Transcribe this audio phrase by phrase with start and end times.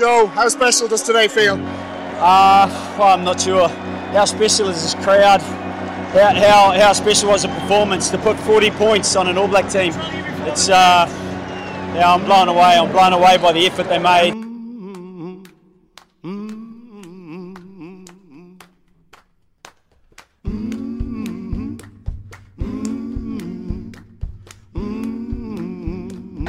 [0.00, 1.56] Joe, how special does today feel?
[1.56, 3.68] Uh, well, I'm not sure.
[3.68, 5.42] How special is this crowd?
[5.42, 9.68] How, how, how special was the performance to put 40 points on an All Black
[9.70, 9.92] team?
[10.48, 11.04] It's, uh,
[11.94, 12.78] yeah, I'm blown away.
[12.78, 14.32] I'm blown away by the effort they made.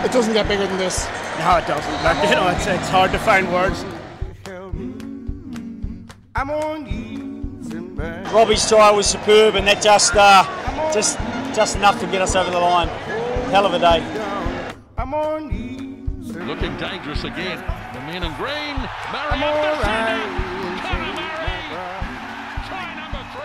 [0.05, 1.05] It doesn't get bigger than this.
[1.41, 2.03] No, it doesn't.
[2.03, 3.83] Like, you know, it's, it's hard to find words.
[6.35, 8.31] I'm on easy man.
[8.31, 10.43] Robbie's try was superb, and that just, uh,
[10.93, 11.17] just,
[11.55, 12.89] just enough to get us over the line.
[13.49, 14.03] Hell of a day.
[14.99, 16.39] I'm on easy.
[16.41, 17.57] Looking dangerous again.
[17.95, 18.77] The men in green.
[19.09, 20.50] I'm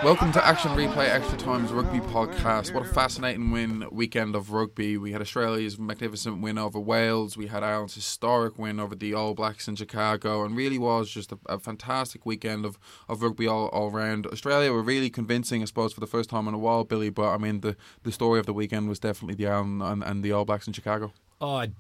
[0.04, 2.72] Welcome to Action Replay Extra Times Rugby Podcast.
[2.74, 4.98] What a fascinating win weekend of rugby.
[4.98, 7.36] We had Australia's magnificent win over Wales.
[7.36, 11.32] We had Ireland's historic win over the All Blacks in Chicago, and really was just
[11.32, 12.78] a, a fantastic weekend of,
[13.08, 14.26] of rugby all, all round.
[14.26, 17.10] Australia were really convincing, I suppose, for the first time in a while, Billy.
[17.10, 20.22] But I mean, the, the story of the weekend was definitely the Ireland and, and
[20.22, 21.12] the All Blacks in Chicago.
[21.40, 21.74] oh, I'd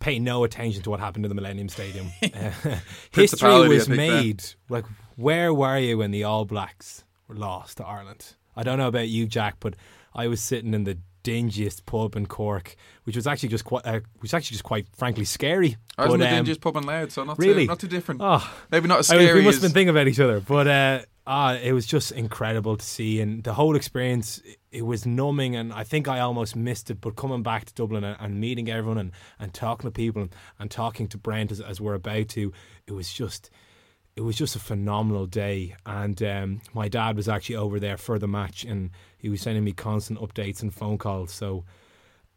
[0.00, 2.10] pay no attention to what happened in the Millennium Stadium.
[2.22, 2.50] Uh,
[3.12, 4.44] history was I made.
[4.68, 4.84] Like,
[5.16, 8.34] where were you when the All Blacks were lost to Ireland?
[8.56, 9.74] I don't know about you, Jack, but
[10.14, 14.00] I was sitting in the dingiest pub in Cork, which was actually just quite, uh,
[14.18, 15.76] which was actually just quite frankly scary.
[15.96, 17.64] I was in the um, dingiest pub in Louth, so not really?
[17.64, 18.20] too, not too different.
[18.22, 20.66] Oh, Maybe not as I mean, we must have been thinking about each other, but
[20.68, 24.38] uh, ah, it was just incredible to see, and the whole experience.
[24.44, 27.00] it- It was numbing, and I think I almost missed it.
[27.00, 30.34] But coming back to Dublin and, and meeting everyone and, and talking to people and,
[30.58, 32.52] and talking to Brent as, as we're about to,
[32.88, 33.50] it was just.
[34.16, 38.18] It was just a phenomenal day, and um, my dad was actually over there for
[38.18, 41.32] the match, and he was sending me constant updates and phone calls.
[41.32, 41.64] So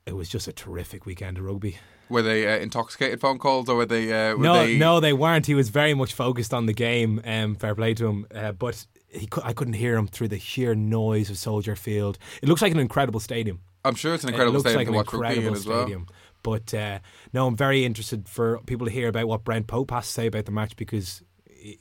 [0.08, 1.78] it was just a terrific weekend of rugby.
[2.10, 4.12] Were they uh, intoxicated phone calls, or were they?
[4.12, 4.78] Uh, were no, they...
[4.78, 5.46] no, they weren't.
[5.46, 7.22] He was very much focused on the game.
[7.26, 10.74] Um, fair play to him, uh, but he I couldn't hear him through the sheer
[10.74, 12.18] noise of Soldier Field.
[12.42, 13.60] It looks like an incredible stadium.
[13.84, 15.82] I'm sure it's an incredible it looks stadium like to an watch incredible as well.
[15.82, 16.08] stadium.
[16.44, 17.00] But uh,
[17.34, 20.28] no, I'm very interested for people to hear about what Brent Pope has to say
[20.28, 21.22] about the match because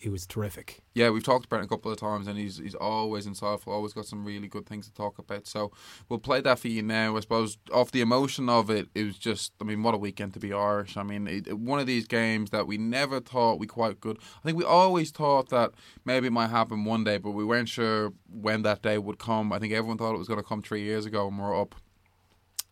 [0.00, 0.80] it, was terrific.
[0.94, 3.92] Yeah, we've talked about it a couple of times, and he's he's always insightful, always
[3.92, 5.46] got some really good things to talk about.
[5.46, 5.70] So
[6.08, 7.16] we'll play that for you now.
[7.16, 10.34] I suppose off the emotion of it, it was just, I mean, what a weekend
[10.34, 10.96] to be Irish.
[10.96, 14.18] I mean, it- one of these games that we never thought we quite good.
[14.38, 15.72] I think we always thought that
[16.04, 19.52] maybe it might happen one day, but we weren't sure when that day would come.
[19.52, 21.74] I think everyone thought it was going to come three years ago, and we're up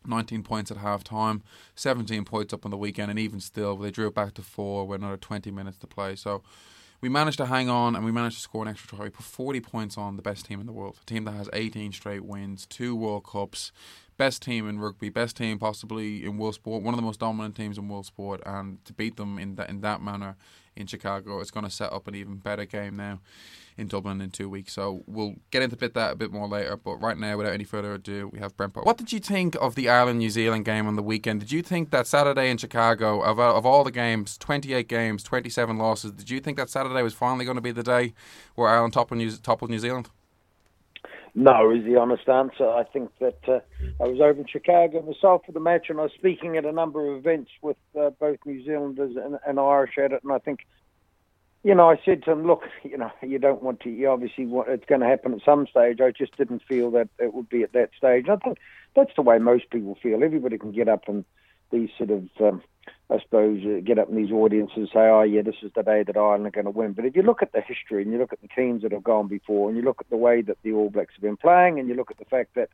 [0.06, 1.42] 19 points at half time,
[1.74, 4.86] 17 points up on the weekend, and even still, they drew it back to four
[4.86, 6.14] with another 20 minutes to play.
[6.16, 6.42] So
[7.00, 9.04] we managed to hang on and we managed to score an extra try.
[9.04, 11.48] We put 40 points on the best team in the world, a team that has
[11.52, 13.72] 18 straight wins, two World Cups,
[14.16, 17.56] best team in rugby, best team possibly in world sport, one of the most dominant
[17.56, 20.36] teams in world sport, and to beat them in that in that manner
[20.76, 23.20] in Chicago, it's going to set up an even better game now
[23.76, 24.72] in Dublin in two weeks.
[24.72, 26.76] So we'll get into bit that a bit more later.
[26.76, 28.74] But right now, without any further ado, we have Brent.
[28.74, 28.86] Pope.
[28.86, 31.40] What did you think of the Ireland New Zealand game on the weekend?
[31.40, 35.22] Did you think that Saturday in Chicago, of, uh, of all the games, 28 games,
[35.22, 38.14] 27 losses, did you think that Saturday was finally going to be the day
[38.54, 40.08] where Ireland toppled New, toppled New Zealand?
[41.34, 42.68] No, is the honest answer.
[42.68, 43.58] I think that uh,
[44.00, 46.70] I was over in Chicago myself for the match, and I was speaking at a
[46.70, 50.22] number of events with uh, both New Zealanders and, and Irish at it.
[50.22, 50.60] And I think,
[51.64, 53.90] you know, I said to them, "Look, you know, you don't want to.
[53.90, 56.00] You obviously want it's going to happen at some stage.
[56.00, 58.28] I just didn't feel that it would be at that stage.
[58.28, 58.58] I think
[58.94, 60.22] that's the way most people feel.
[60.22, 61.24] Everybody can get up and
[61.70, 62.62] these sort of, um,
[63.10, 65.82] I suppose, uh, get up in these audiences and say, "Oh, yeah, this is the
[65.82, 68.12] day that Ireland are going to win." But if you look at the history and
[68.12, 70.42] you look at the teams that have gone before, and you look at the way
[70.42, 72.70] that the All Blacks have been playing, and you look at the fact that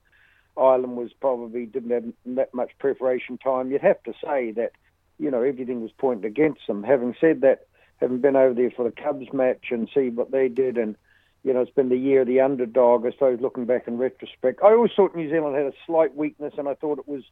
[0.57, 2.05] Ireland was probably didn't have
[2.37, 4.73] that much preparation time, you'd have to say that
[5.19, 6.83] you know everything was pointing against them.
[6.83, 7.67] Having said that,
[8.01, 10.97] having been over there for the Cubs match and see what they did, and
[11.45, 13.07] you know it's been the year of the underdog.
[13.07, 16.55] I suppose looking back in retrospect, I always thought New Zealand had a slight weakness,
[16.59, 17.25] and I thought it was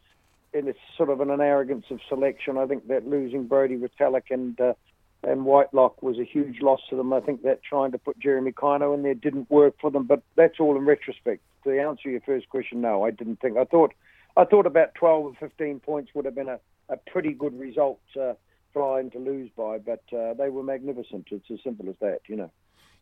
[0.53, 2.59] in a sort of an, an arrogance of selection.
[2.59, 4.75] I think that losing Brodie Retallick and uh,
[5.23, 7.13] and Whitelock was a huge loss to them.
[7.13, 10.23] I think that trying to put Jerome Kaino in there didn't work for them, but
[10.37, 11.43] that's all in retrospect.
[11.65, 13.57] To answer your first question, no, I didn't think.
[13.57, 13.93] I thought
[14.37, 18.01] I thought about 12 or 15 points would have been a, a pretty good result
[18.19, 18.35] uh,
[18.73, 21.27] trying to lose by, but uh, they were magnificent.
[21.33, 22.51] It's as simple as that, you know.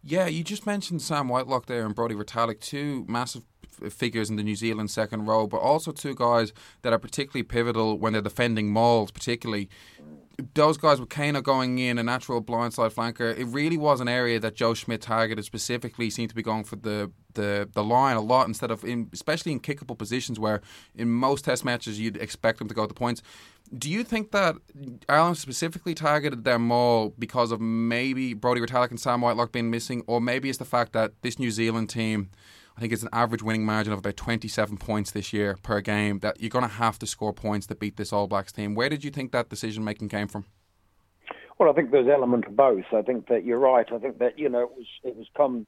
[0.03, 3.43] Yeah, you just mentioned Sam Whitelock there and Brodie Retallick, two massive
[3.91, 6.53] figures in the New Zealand second row, but also two guys
[6.83, 9.69] that are particularly pivotal when they're defending mauls, particularly.
[10.55, 14.39] those guys with Kaino going in, a natural blindside flanker, it really was an area
[14.41, 16.11] that Joe Schmidt targeted specifically.
[16.11, 19.53] Seemed to be going for the the, the line a lot instead of in, especially
[19.53, 20.61] in kickable positions where
[20.95, 23.23] in most Test matches you'd expect them to go to points.
[23.77, 24.57] Do you think that
[25.09, 30.03] Ireland specifically targeted them all because of maybe Brodie Retallick and Sam Whitelock being missing,
[30.07, 32.31] or maybe it's the fact that this New Zealand team?
[32.77, 36.19] I think it's an average winning margin of about 27 points this year per game.
[36.19, 38.75] That you're going to have to score points to beat this All Blacks team.
[38.75, 40.45] Where did you think that decision making came from?
[41.59, 42.85] Well, I think there's element of both.
[42.93, 43.87] I think that you're right.
[43.91, 45.67] I think that you know it was it was com-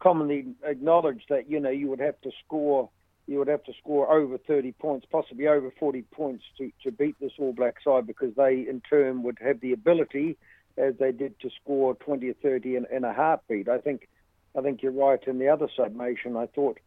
[0.00, 2.88] commonly acknowledged that you know you would have to score
[3.26, 7.16] you would have to score over 30 points, possibly over 40 points to, to beat
[7.20, 10.38] this All Black side because they in turn would have the ability,
[10.78, 13.68] as they did, to score 20 or 30 in, in a heartbeat.
[13.68, 14.08] I think
[14.56, 16.36] I think you're right in the other summation.
[16.36, 16.78] I thought,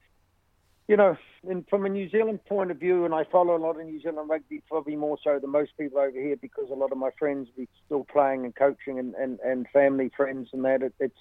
[0.88, 1.18] you know,
[1.48, 4.01] in, from a New Zealand point of view, and I follow a lot of New
[4.01, 7.12] Zealand rugby, probably more so than most people over here, because a lot of my
[7.19, 10.81] friends are still playing and coaching, and, and, and family friends, and that.
[10.81, 11.19] It, it's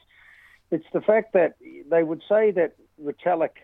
[0.71, 1.55] it's the fact that
[1.91, 3.57] they would say that Retallick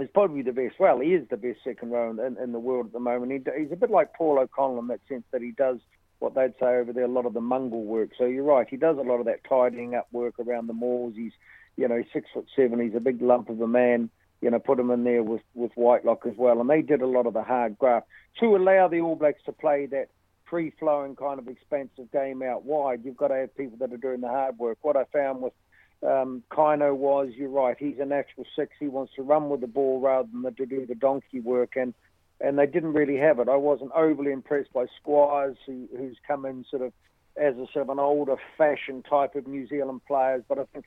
[0.00, 0.76] is probably the best.
[0.78, 3.32] Well, he is the best second row in, in the world at the moment.
[3.32, 5.78] He, he's a bit like Paul O'Connell in that sense that he does
[6.20, 8.10] what they'd say over there a lot of the mungle work.
[8.16, 11.14] So you're right, he does a lot of that tidying up work around the mauls.
[11.16, 11.32] He's
[11.76, 12.80] you know, six foot seven.
[12.80, 14.10] He's a big lump of a man.
[14.40, 17.06] You know, put him in there with with Whitelock as well, and they did a
[17.06, 18.06] lot of the hard graft
[18.40, 20.08] to allow the All Blacks to play that
[20.48, 23.00] free flowing kind of expansive game out wide.
[23.04, 24.78] You've got to have people that are doing the hard work.
[24.82, 25.54] What I found with
[26.02, 28.72] um, Kaino was, you're right, he's a natural six.
[28.78, 31.94] He wants to run with the ball rather than to do the donkey work, and
[32.40, 33.48] and they didn't really have it.
[33.48, 36.92] I wasn't overly impressed by Squires, who, who's come in sort of
[37.36, 40.84] as a sort of an older fashioned type of New Zealand players, but I think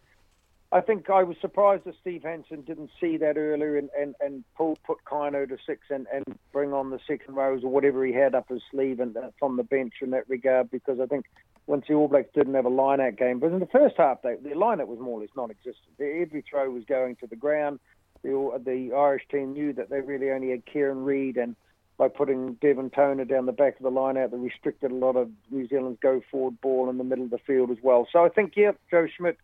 [0.72, 4.44] I think I was surprised that Steve Hansen didn't see that earlier and, and, and
[4.56, 8.12] pull, put Kaino to six and, and bring on the second rows or whatever he
[8.12, 11.26] had up his sleeve and uh, from the bench in that regard because I think
[11.68, 14.36] once the All Blacks didn't have a line-out game, but in the first half they,
[14.36, 15.94] the line-out was more or less non-existent.
[16.00, 17.80] Every throw was going to the ground.
[18.24, 21.56] The, the Irish team knew that they really only had Kieran Read and
[21.98, 25.16] by putting Devin Toner down the back of the line out, they restricted a lot
[25.16, 28.08] of New Zealand's go forward ball in the middle of the field as well.
[28.12, 29.38] So I think, yeah, Joe Schmidt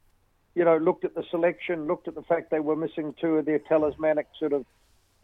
[0.56, 3.46] you know, looked at the selection, looked at the fact they were missing two of
[3.46, 4.66] their talismanic sort of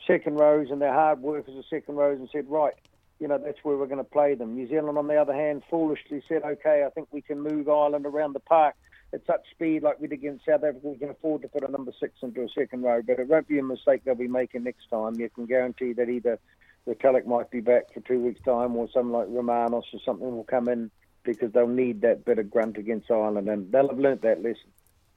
[0.07, 2.73] second rows and their hard workers as second rows and said, right,
[3.19, 4.55] you know, that's where we're going to play them.
[4.55, 8.05] New Zealand, on the other hand, foolishly said, okay, I think we can move Ireland
[8.05, 8.75] around the park
[9.13, 10.87] at such speed like we did against South Africa.
[10.87, 13.47] We can afford to put a number six into a second row, but it won't
[13.47, 15.15] be a mistake they'll be making next time.
[15.15, 16.39] You can guarantee that either
[16.85, 20.31] the Retallick might be back for two weeks' time or someone like Romanos or something
[20.31, 20.89] will come in
[21.23, 24.71] because they'll need that bit of grunt against Ireland, and they'll have learnt that lesson.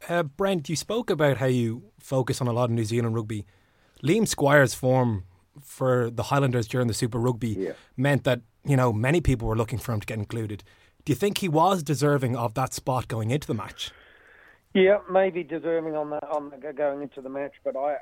[0.08, 3.46] Uh, Brent, you spoke about how you focus on a lot of New Zealand rugby.
[4.02, 5.25] Liam Squires' form
[5.60, 7.72] for the Highlanders during the Super Rugby yeah.
[7.96, 10.64] meant that you know many people were looking for him to get included.
[11.04, 13.93] Do you think he was deserving of that spot going into the match?
[14.75, 17.96] Yeah, maybe deserving on the on the, going into the match, but I,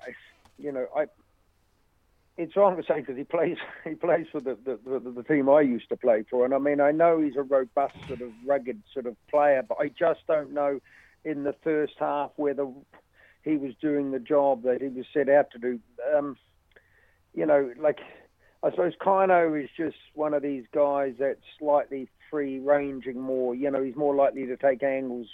[0.58, 1.06] you know, I.
[2.36, 5.50] It's wrong to say because he plays he plays for the, the, the, the team
[5.50, 8.30] I used to play for, and I mean I know he's a robust sort of
[8.46, 10.80] rugged sort of player, but I just don't know
[11.24, 12.66] in the first half whether
[13.42, 15.80] he was doing the job that he was set out to do.
[16.14, 16.36] Um,
[17.34, 18.00] you know, like
[18.62, 23.54] I suppose Kaino is just one of these guys that's slightly free ranging more.
[23.54, 25.28] You know, he's more likely to take angles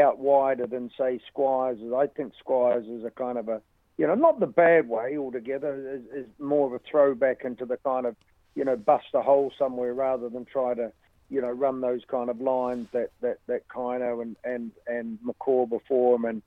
[0.00, 1.78] out wider than say Squires.
[1.94, 3.62] I think Squires is a kind of a
[3.96, 8.06] you know, not the bad way altogether, is more of a throwback into the kind
[8.06, 8.16] of,
[8.54, 10.92] you know, bust a hole somewhere rather than try to
[11.30, 15.68] you know, run those kind of lines that that that Kaino and and and McCaw
[15.68, 16.42] before him, and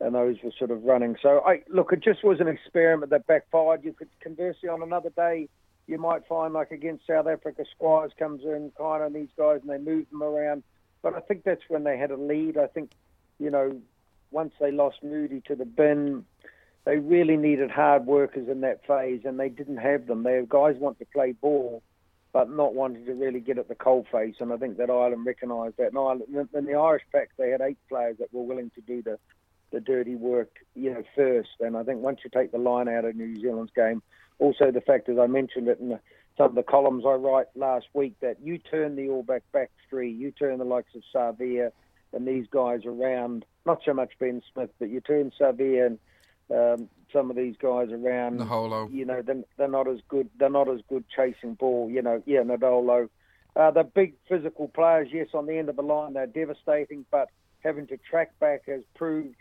[0.00, 1.16] and those were sort of running.
[1.22, 3.84] So I look, it just was an experiment that backfired.
[3.84, 5.48] You could conversely on another day,
[5.86, 9.70] you might find like against South Africa, Squires comes in, Kaino and these guys, and
[9.70, 10.62] they move them around.
[11.02, 12.58] But I think that's when they had a lead.
[12.58, 12.92] I think,
[13.38, 13.80] you know,
[14.30, 16.24] once they lost Moody to the bin,
[16.84, 20.22] they really needed hard workers in that phase, and they didn't have them.
[20.22, 21.82] Their guys want to play ball
[22.32, 24.36] but not wanting to really get at the cold face.
[24.40, 25.88] And I think that Ireland recognised that.
[25.88, 29.18] And Ireland, the Irish pack, they had eight players that were willing to do the
[29.72, 31.50] the dirty work, you know, first.
[31.60, 34.02] And I think once you take the line out of New Zealand's game,
[34.40, 36.00] also the fact, as I mentioned it in the,
[36.36, 39.70] some of the columns I write last week, that you turn the All Black back
[39.88, 41.70] three, you turn the likes of Savea
[42.12, 43.44] and these guys around.
[43.64, 45.98] Not so much Ben Smith, but you turn Savea and
[46.50, 48.38] um, some of these guys around.
[48.38, 48.88] The holo.
[48.90, 50.28] You know, they're, they're not as good.
[50.38, 51.90] They're not as good chasing ball.
[51.90, 53.08] You know, yeah, Naholo.
[53.56, 57.28] Uh, the big physical players, yes, on the end of the line, they're devastating, but
[57.64, 59.34] having to track back has proved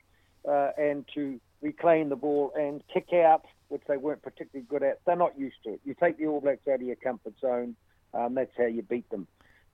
[0.49, 4.99] uh, and to reclaim the ball and kick out, which they weren't particularly good at.
[5.05, 5.81] They're not used to it.
[5.85, 7.75] You take the All Blacks out of your comfort zone,
[8.13, 9.27] um, that's how you beat them.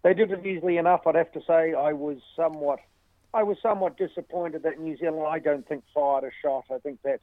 [0.03, 1.07] they did it easily enough.
[1.07, 2.79] I'd have to say I was somewhat,
[3.33, 5.25] I was somewhat disappointed that New Zealand.
[5.27, 6.65] I don't think fired a shot.
[6.69, 7.21] I think that,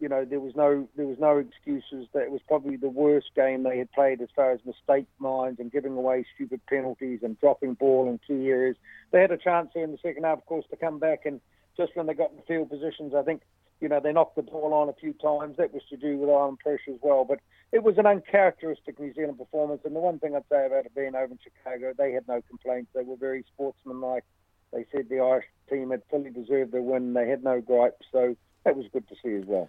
[0.00, 2.08] you know, there was no there was no excuses.
[2.12, 5.60] That it was probably the worst game they had played as far as mistake minds
[5.60, 8.76] and giving away stupid penalties and dropping ball in key areas.
[9.12, 11.40] They had a chance here in the second half, of course, to come back and
[11.76, 13.42] just when they got in field positions, I think
[13.80, 15.56] you know, they knocked the ball on a few times.
[15.58, 17.24] That was to do with Ireland pressure as well.
[17.24, 17.40] But
[17.72, 19.82] it was an uncharacteristic New Zealand performance.
[19.84, 22.40] And the one thing I'd say about it being over in Chicago, they had no
[22.48, 22.90] complaints.
[22.94, 24.24] They were very sportsmanlike.
[24.72, 27.12] They said the Irish team had fully deserved the win.
[27.12, 28.06] They had no gripes.
[28.10, 29.68] So that was good to see as well.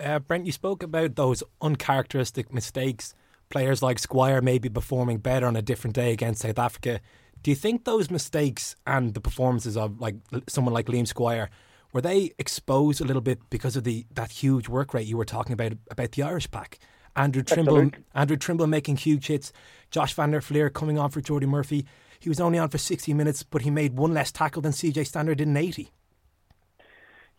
[0.00, 3.14] Uh, Brent, you spoke about those uncharacteristic mistakes.
[3.48, 7.00] Players like Squire may be performing better on a different day against South Africa.
[7.42, 10.16] Do you think those mistakes and the performances of like
[10.48, 11.48] someone like Liam Squire
[11.92, 15.24] were they exposed a little bit because of the that huge work rate you were
[15.24, 16.78] talking about about the Irish pack?
[17.16, 17.90] Andrew Trimble.
[18.14, 19.52] Andrew Trimble making huge hits,
[19.90, 21.86] Josh Van der Flier coming on for Jordi Murphy.
[22.20, 25.06] He was only on for 60 minutes, but he made one less tackle than CJ
[25.06, 25.90] Stander did in 80.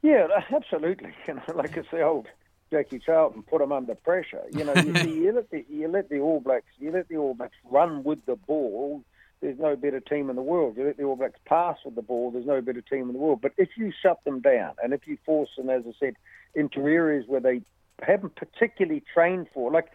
[0.01, 1.13] Yeah, absolutely.
[1.27, 2.27] You know, like it's the old
[2.71, 4.43] Jackie Charlton, put them under pressure.
[4.51, 7.17] You know, you, see, you let the you let the All Blacks you let the
[7.17, 9.03] All Blacks run with the ball.
[9.41, 10.75] There's no better team in the world.
[10.77, 12.31] You let the All Blacks pass with the ball.
[12.31, 13.39] There's no better team in the world.
[13.41, 16.15] But if you shut them down, and if you force them, as I said,
[16.55, 17.61] into areas where they
[18.01, 19.87] haven't particularly trained for, like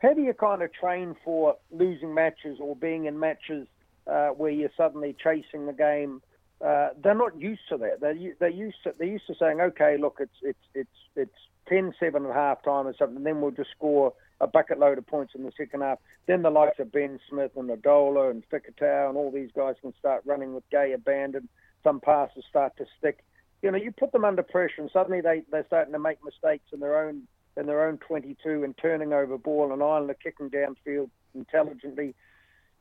[0.00, 3.68] how do you kind of train for losing matches or being in matches
[4.06, 6.22] uh, where you're suddenly chasing the game?
[6.64, 8.00] Uh, they're not used to that.
[8.00, 11.32] They're they're used to they're used to saying, okay, look, it's it's it's it's
[11.70, 13.22] 10-7 at half time or something.
[13.22, 15.98] Then we'll just score a bucket load of points in the second half.
[16.26, 19.94] Then the likes of Ben Smith and Naholo and Fekitoa and all these guys can
[19.98, 21.48] start running with Gay abandon.
[21.84, 23.24] Some passes start to stick.
[23.62, 26.64] You know, you put them under pressure, and suddenly they they're starting to make mistakes
[26.72, 27.22] in their own
[27.56, 32.14] in their own 22 and turning over ball, and Ireland are kicking downfield intelligently.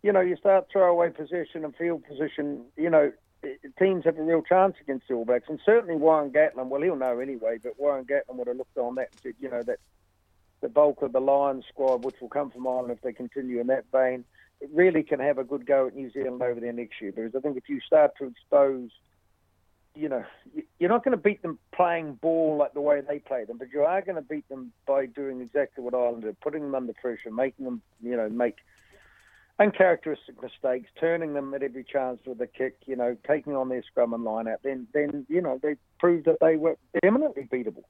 [0.03, 2.65] You know, you start throwaway possession and field position.
[2.77, 3.11] You know,
[3.77, 6.67] teams have a real chance against the All Blacks, and certainly Warren Gatland.
[6.67, 9.49] Well, he'll know anyway, but Warren Gatland would have looked on that and said, you
[9.49, 9.79] know, that
[10.61, 13.67] the bulk of the Lions squad, which will come from Ireland if they continue in
[13.67, 14.25] that vein,
[14.59, 17.13] it really can have a good go at New Zealand over there next year.
[17.13, 18.89] Because I think if you start to expose,
[19.95, 20.25] you know,
[20.79, 23.69] you're not going to beat them playing ball like the way they play them, but
[23.71, 26.93] you are going to beat them by doing exactly what Ireland did, putting them under
[26.93, 28.57] pressure, making them, you know, make
[29.59, 33.83] uncharacteristic mistakes, turning them at every chance with a kick, you know, taking on their
[33.83, 37.83] scrum and line out, then, then you know, they proved that they were eminently beatable.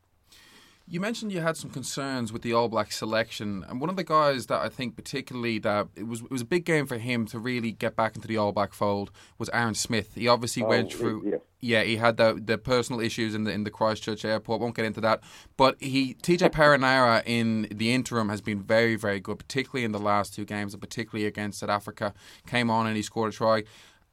[0.91, 4.03] You mentioned you had some concerns with the All Black selection, and one of the
[4.03, 7.27] guys that I think particularly that it was it was a big game for him
[7.27, 10.15] to really get back into the All Black fold was Aaron Smith.
[10.15, 11.24] He obviously Oh, went through.
[11.29, 11.38] yeah.
[11.62, 14.62] Yeah, he had the the personal issues in the in the Christchurch airport.
[14.62, 15.22] Won't get into that,
[15.58, 20.00] but he TJ Perenara in the interim has been very very good, particularly in the
[20.00, 22.13] last two games, and particularly against South Africa.
[22.48, 23.63] Came on and he scored a try.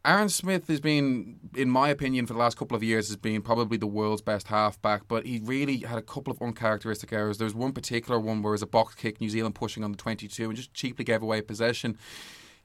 [0.07, 3.43] Aaron Smith has been, in my opinion, for the last couple of years, has been
[3.43, 5.09] probably the world's best halfback.
[5.09, 7.39] But he really had a couple of uncharacteristic errors.
[7.39, 9.91] There was one particular one where it was a box kick, New Zealand pushing on
[9.91, 11.99] the 22, and just cheaply gave away possession.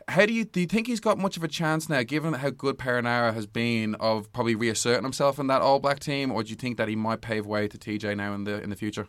[0.07, 0.61] How do you do?
[0.61, 3.95] You think he's got much of a chance now, given how good Perenara has been,
[3.95, 6.95] of probably reasserting himself in that All Black team, or do you think that he
[6.95, 9.07] might pave way to TJ now in the in the future?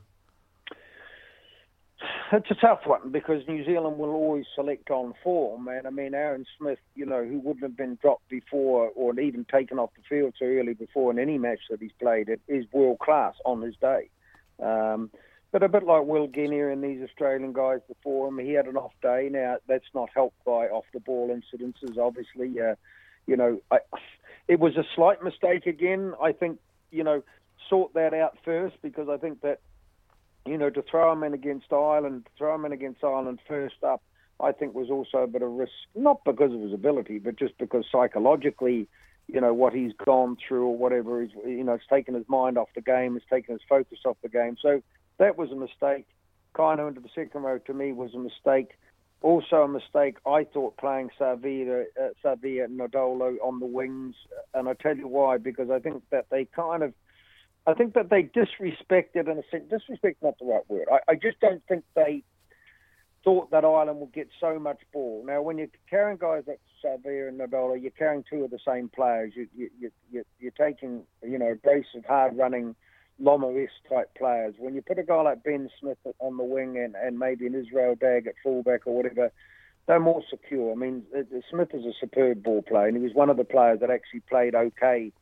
[2.34, 6.14] It's a tough one because New Zealand will always select on form, and I mean
[6.14, 10.02] Aaron Smith, you know, who wouldn't have been dropped before or even taken off the
[10.08, 13.60] field so early before in any match that he's played, it is world class on
[13.60, 14.08] his day.
[14.62, 15.10] Um,
[15.50, 18.78] but a bit like Will Genia and these Australian guys before him, he had an
[18.78, 19.28] off day.
[19.30, 22.58] Now that's not helped by off the ball incidences, obviously.
[22.58, 22.76] Uh,
[23.26, 23.80] you know, I,
[24.48, 26.14] it was a slight mistake again.
[26.20, 26.58] I think
[26.90, 27.22] you know
[27.68, 29.60] sort that out first because I think that
[30.46, 34.02] you know, to throw him in against Ireland, throw him in against Ireland first up,
[34.40, 37.56] I think was also a bit of risk, not because of his ability, but just
[37.58, 38.88] because psychologically,
[39.28, 42.58] you know, what he's gone through or whatever, he's, you know, it's taken his mind
[42.58, 44.56] off the game, it's taken his focus off the game.
[44.60, 44.82] So
[45.18, 46.06] that was a mistake.
[46.54, 48.72] Kaino into the second row to me was a mistake.
[49.20, 54.16] Also a mistake, I thought playing Savea, uh, Savea and Naholo on the wings,
[54.52, 56.92] and I tell you why, because I think that they kind of
[57.66, 60.88] I think that they disrespected, and I said disrespect not the right word.
[60.90, 62.24] I, I just don't think they
[63.22, 65.22] thought that Ireland would get so much ball.
[65.24, 68.88] Now, when you're carrying guys like Savea and Naholo, you're carrying two of the same
[68.88, 69.32] players.
[69.36, 72.74] You, you, you, you, you're taking, you know, abrasive, hard-running,
[73.20, 74.54] Lomois type players.
[74.58, 77.54] When you put a guy like Ben Smith on the wing and, and maybe an
[77.54, 79.30] Israel Dagg at fullback or whatever,
[79.86, 80.72] they're more secure.
[80.72, 81.04] I mean,
[81.48, 84.20] Smith is a superb ball player, and he was one of the players that actually
[84.28, 85.12] played okay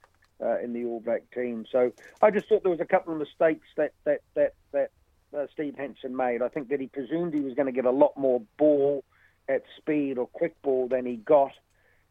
[0.43, 1.67] uh, in the All Black team.
[1.71, 1.93] So
[2.23, 4.91] I just thought there was a couple of mistakes that that that that
[5.37, 6.43] uh, Steve Hansen made.
[6.43, 9.05] I think that he presumed he was going to get a lot more ball
[9.49, 11.53] at speed or quick ball than he got,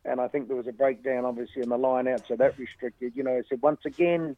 [0.05, 3.13] and I think there was a breakdown, obviously, in the line out, so that restricted.
[3.15, 4.35] You know, I said once again,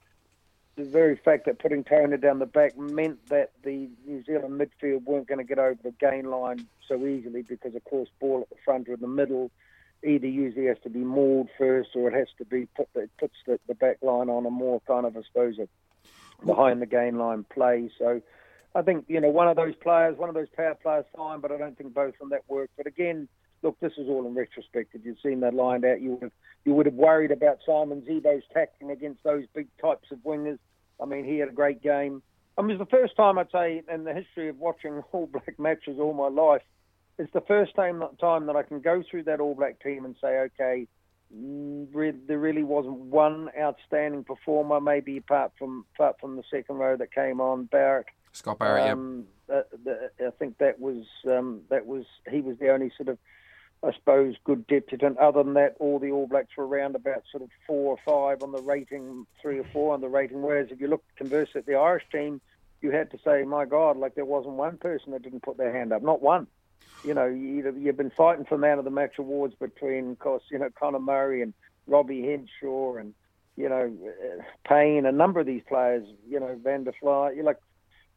[0.76, 5.04] the very fact that putting Toner down the back meant that the New Zealand midfield
[5.04, 8.50] weren't going to get over the gain line so easily because, of course, ball at
[8.50, 9.52] the front or in the middle
[10.04, 13.36] either usually has to be mauled first or it has to be put it puts
[13.46, 15.68] the, the back line on a more kind of I suppose a
[16.46, 17.90] behind the gain line play.
[17.98, 18.22] So
[18.74, 21.52] I think you know one of those players, one of those power players, fine, but
[21.52, 22.70] I don't think both of that work.
[22.78, 23.28] But again,
[23.62, 24.96] look, this is all in retrospect.
[24.96, 26.32] If you'd seen that lined out, you would have
[26.66, 30.60] you would have worried about Simon Zebo's tackling against those big types of wingers.
[31.02, 32.22] I mean, he had a great game.
[32.58, 35.58] I mean, it's the first time I'd say in the history of watching All Black
[35.58, 36.62] matches all my life
[37.18, 40.16] it's the first time time that I can go through that All Black team and
[40.22, 40.88] say, okay,
[41.36, 46.78] mm, re- there really wasn't one outstanding performer, maybe apart from apart from the second
[46.78, 48.08] row that came on, Barrett.
[48.34, 49.62] Scott Barrett, um, yeah.
[49.84, 53.18] The, the, I think that was um, that was he was the only sort of
[53.84, 55.18] I suppose good deputant.
[55.18, 58.44] Other than that, all the All Blacks were around about sort of four or five
[58.44, 60.42] on the rating, three or four on the rating.
[60.42, 62.40] Whereas if you look conversely at the Irish team,
[62.82, 65.72] you had to say, my God, like there wasn't one person that didn't put their
[65.72, 66.48] hand up, not one
[67.04, 70.44] you know, you, you've been fighting for man of the match awards between, of course,
[70.52, 71.54] you know, Conor Murray and
[71.88, 73.14] Robbie Henshaw and,
[73.58, 77.44] you know, uh, Payne, a number of these players, you know, Van der Flier, you
[77.44, 77.58] like,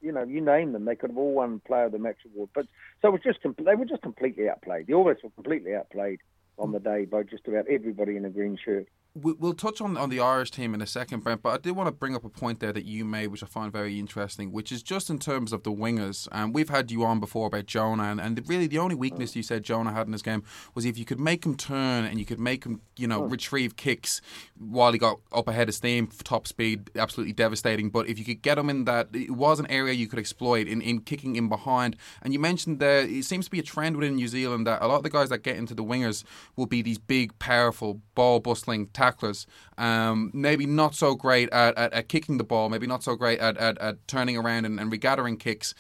[0.03, 2.51] you know, you name them, they could have all won Player of the Match award.
[2.55, 2.67] But
[3.01, 4.87] so it was just they were just completely outplayed.
[4.87, 6.21] The All Blacks were completely outplayed
[6.59, 10.11] on the day by just about everybody in a green shirt we'll touch on, on
[10.11, 12.29] the Irish team in a second, Brent, but I did want to bring up a
[12.29, 15.53] point there that you made, which I find very interesting, which is just in terms
[15.53, 16.27] of the wingers.
[16.33, 19.37] And um, we've had you on before about Jonah, and, and really the only weakness
[19.37, 20.43] you said Jonah had in his game
[20.75, 23.77] was if you could make him turn and you could make him, you know, retrieve
[23.77, 24.21] kicks
[24.59, 27.91] while he got up ahead of steam, top speed, absolutely devastating.
[27.91, 30.67] But if you could get him in that, it was an area you could exploit
[30.67, 31.97] in, in kicking in behind.
[32.23, 34.89] And you mentioned there, it seems to be a trend within New Zealand that a
[34.89, 36.25] lot of the guys that get into the wingers
[36.57, 39.47] will be these big, powerful, ball bustling tacklers.
[39.77, 43.39] Um, maybe not so great at, at, at, kicking the ball, maybe not so great
[43.39, 45.75] at, at, at turning around and, and regathering kicks.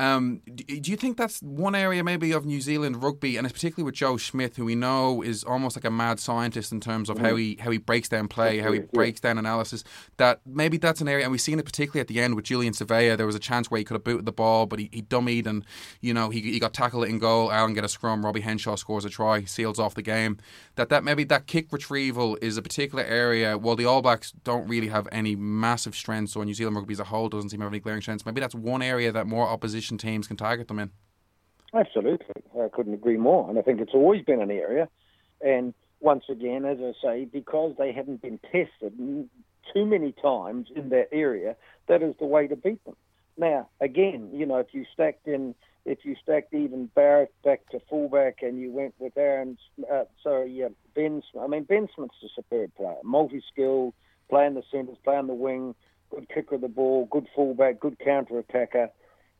[0.00, 3.84] Um, do you think that's one area maybe of New Zealand rugby, and it's particularly
[3.84, 7.16] with Joe Schmidt, who we know is almost like a mad scientist in terms of
[7.16, 7.22] mm.
[7.22, 9.82] how he how he breaks down play, how he breaks down analysis.
[10.16, 12.74] That maybe that's an area, and we've seen it particularly at the end with Julian
[12.74, 13.16] Savea.
[13.16, 15.46] There was a chance where he could have booted the ball, but he, he dummied,
[15.46, 15.64] and
[16.00, 17.50] you know he, he got tackled in goal.
[17.50, 18.24] Allen get a scrum.
[18.24, 20.38] Robbie Henshaw scores a try, seals off the game.
[20.76, 23.58] That that maybe that kick retrieval is a particular area.
[23.58, 27.00] While the All Blacks don't really have any massive strengths, or New Zealand rugby as
[27.00, 29.48] a whole doesn't seem to have any glaring strengths, maybe that's one area that more
[29.48, 30.90] opposition teams can target them in.
[31.72, 34.88] Absolutely, I couldn't agree more, and I think it's always been an area.
[35.40, 39.28] And once again, as I say, because they haven't been tested
[39.72, 42.96] too many times in that area, that is the way to beat them.
[43.36, 47.80] Now, again, you know, if you stacked in, if you stacked even Barrett back to
[47.88, 49.58] fullback, and you went with Aaron,
[49.92, 51.22] uh, sorry, yeah, Ben.
[51.40, 53.94] I mean, Ben Smith's a superb player, multi-skilled,
[54.28, 55.74] playing the centres, playing the wing,
[56.10, 58.90] good kicker of the ball, good fullback, good counter attacker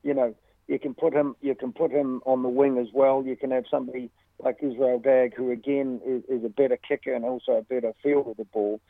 [0.03, 0.35] you know,
[0.69, 3.25] you can put him you can put him on the wing as well.
[3.25, 7.25] You can have somebody like Israel Dagg, who again is, is a better kicker and
[7.25, 8.81] also a better fielder of the ball.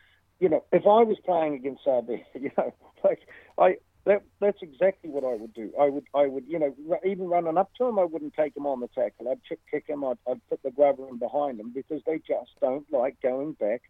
[0.41, 3.21] You know, if I was playing against Savea, you know, like
[3.59, 5.73] I that that's exactly what I would do.
[5.81, 8.67] I would I would you know even running up to him, I wouldn't take him
[8.67, 9.29] on the tackle.
[9.29, 10.05] I'd kick, kick him.
[10.05, 13.83] I'd, I'd put the grubber in behind him because they just don't like going back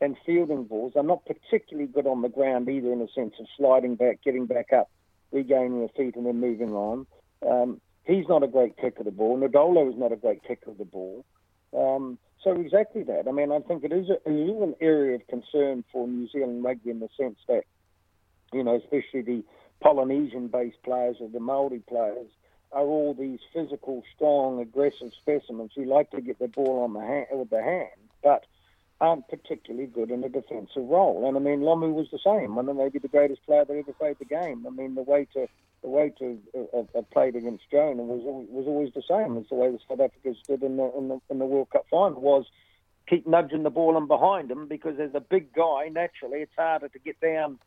[0.00, 0.94] and fielding balls.
[0.96, 4.46] I'm not particularly good on the ground either, in the sense of sliding back, getting
[4.46, 4.90] back up
[5.34, 7.06] regaining their feet and then moving on.
[7.46, 9.38] Um, he's not a great kicker of the ball.
[9.38, 11.24] Naholo is not a great kicker of the ball.
[11.76, 13.26] Um, so exactly that.
[13.28, 16.28] I mean, I think it is, a, it is an area of concern for New
[16.28, 17.64] Zealand rugby in the sense that,
[18.52, 19.44] you know, especially the
[19.80, 22.28] Polynesian-based players or the Maori players
[22.72, 27.00] are all these physical, strong, aggressive specimens who like to get the ball on the
[27.00, 27.90] hand with the hand,
[28.22, 28.44] but
[29.04, 31.28] aren't particularly good in a defensive role.
[31.28, 32.54] And I mean, Lomu was the same.
[32.54, 34.66] One of maybe the greatest player that ever played the game.
[34.66, 35.46] I mean, the way to
[35.82, 39.36] the way to uh, uh, played against Jonah was was always the same.
[39.36, 41.86] It's the way the South Africans did in the, in the in the World Cup
[41.90, 42.46] final was
[43.06, 46.88] keep nudging the ball in behind him because as a big guy, naturally, it's harder
[46.88, 47.58] to get down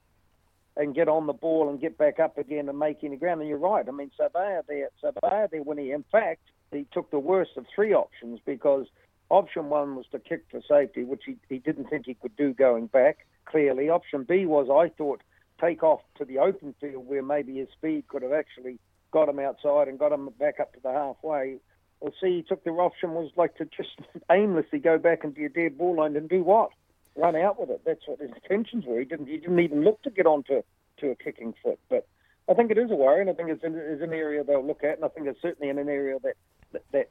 [0.75, 3.41] and get on the ball and get back up again and make any ground.
[3.41, 3.85] And you're right.
[3.87, 7.65] I mean, Savea there, Savea there, when he, in fact, he took the worst of
[7.73, 8.87] three options because
[9.29, 12.53] Option one was to kick for safety, which he, he didn't think he could do
[12.53, 13.89] going back, clearly.
[13.89, 15.21] Option B was, I thought,
[15.59, 18.79] take off to the open field where maybe his speed could have actually
[19.11, 21.57] got him outside and got him back up to the halfway.
[21.99, 23.99] Or C, he took the option was like to just
[24.31, 26.69] aimlessly go back into your dead ball line and do what?
[27.15, 27.81] Run out with it.
[27.85, 28.99] That's what his intentions were.
[28.99, 30.61] He didn't, he didn't even look to get onto
[30.99, 31.79] to a kicking foot.
[31.89, 32.07] But
[32.49, 34.65] I think it is a worry, and I think it's an, it's an area they'll
[34.65, 36.35] look at, and I think it's certainly in an area that,
[36.71, 37.09] that, that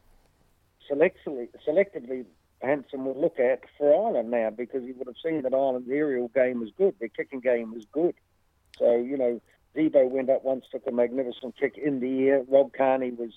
[0.90, 2.24] selectively, selectively
[2.62, 6.28] Hansen will look at for Ireland now because he would have seen that Ireland's aerial
[6.28, 8.14] game was good, their kicking game was good.
[8.78, 9.40] So, you know,
[9.76, 12.42] Zebo went up once, took a magnificent kick in the air.
[12.48, 13.32] Rob Kearney was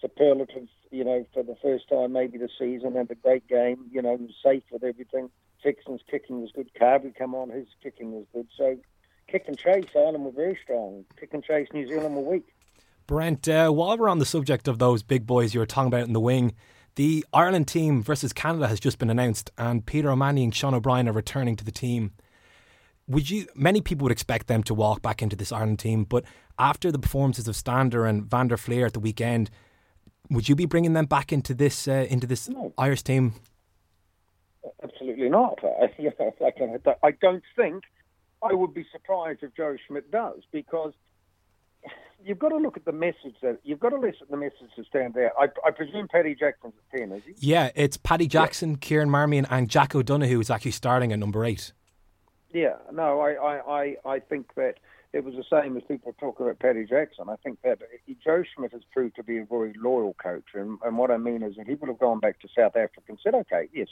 [0.00, 4.02] superlative, you know, for the first time maybe this season, had a great game, you
[4.02, 5.30] know, was safe with everything.
[5.62, 6.70] Sexton's kicking was good.
[6.78, 8.48] Carbery come on, his kicking was good.
[8.56, 8.78] So,
[9.28, 11.04] kick and chase, Ireland were very strong.
[11.18, 12.48] Kick and chase, New Zealand were weak.
[13.06, 16.06] Brent, uh, while we're on the subject of those big boys you were talking about
[16.06, 16.54] in the wing,
[16.96, 21.08] the Ireland team versus Canada has just been announced, and Peter O'Mahony and Sean O'Brien
[21.08, 22.12] are returning to the team.
[23.08, 23.46] Would you?
[23.54, 26.24] Many people would expect them to walk back into this Ireland team, but
[26.58, 29.50] after the performances of Stander and Van der Flier at the weekend,
[30.30, 32.72] would you be bringing them back into this uh, into this No.
[32.78, 33.34] Irish team?
[34.82, 35.58] Absolutely not.
[35.64, 37.84] I, you know, I don't think
[38.42, 40.92] I would be surprised if Joe Schmidt does because
[42.24, 44.70] you've got to look at the message that you've got to listen to the message
[44.76, 45.32] to stand there.
[45.38, 47.34] I, I presume Paddy Jackson's at ten, is he?
[47.38, 51.72] Yeah, it's Paddy Jackson, Kieran Marmion, and Jack O'Donoghue is actually starting at number eight.
[52.52, 54.74] Yeah, no, I, I, I, I think that
[55.12, 57.28] it was the same as people talk about Paddy Jackson.
[57.28, 57.78] I think that
[58.24, 61.42] Joe Schmidt has proved to be a very loyal coach, and, and what I mean
[61.42, 63.88] is that he would have gone back to South Africa and said, okay, yes,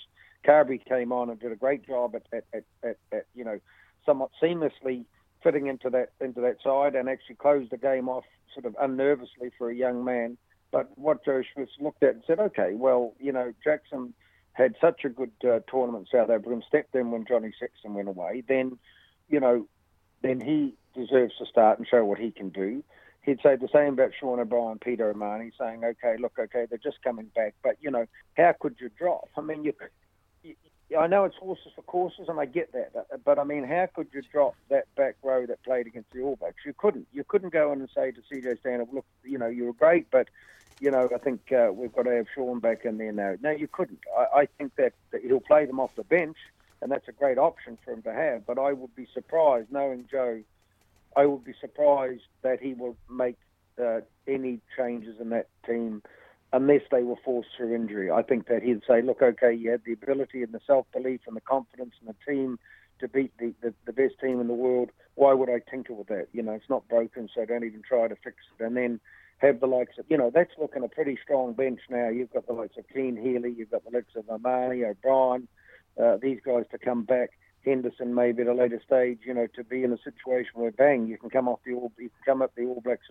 [0.47, 3.61] Carbery came on and did a great job at, at, at, at, at you know,
[4.07, 5.05] somewhat seamlessly
[5.43, 8.25] fitting into that into that side and actually closed the game off
[8.55, 10.37] sort of unnervously for a young man.
[10.73, 14.15] But what Joe Schmidt looked at and said, okay, well, you know, Jackson
[14.53, 18.43] had such a good uh, tournament South Africa stepped in when Johnny Sexton went away,
[18.47, 18.79] then,
[19.29, 19.67] you know,
[20.23, 22.85] then he deserves to start and show what he can do.
[23.23, 27.03] He'd say the same about Sean O'Brien, Peter O'Mahony, saying, okay, look, okay, they're just
[27.03, 29.29] coming back, but, you know, how could you drop?
[29.37, 29.73] I mean, you,
[30.91, 33.65] you I know it's horses for courses, and I get that, but, but I mean,
[33.65, 36.65] how could you drop that back row that played against the All Blacks?
[36.67, 37.07] You couldn't.
[37.13, 40.11] You couldn't go in and say to CJ Stander, look, you know, you were great,
[40.11, 40.29] but
[40.81, 43.37] you know, I think uh, we've got to have Sean back in there now.
[43.43, 44.01] No, you couldn't.
[44.19, 46.39] I, I think that, that he'll play them off the bench,
[46.81, 48.47] and that's a great option for him to have.
[48.47, 50.41] But I would be surprised, knowing Joe,
[51.17, 53.37] I would be surprised that he will make
[53.81, 56.03] uh, any changes in that team
[56.53, 58.11] unless they were forced through injury.
[58.11, 61.37] I think that he'd say, look, okay, you had the ability and the self-belief and
[61.37, 62.59] the confidence in the team
[62.99, 64.91] to beat the, the, the best team in the world.
[65.15, 66.29] Why would I tinker with that?
[66.33, 68.65] You know, it's not broken, so don't even try to fix it.
[68.65, 69.01] And then
[69.39, 72.09] have the likes of, you know, that's looking a pretty strong bench now.
[72.09, 75.49] You've got the likes of Cian Healy, you've got the likes of Amani, O'Brien,
[76.03, 77.31] uh, these guys to come back.
[77.65, 81.07] Henderson maybe at a later stage, you know, to be in a situation where bang,
[81.07, 83.07] you can come off the all, you can come up the All Blacks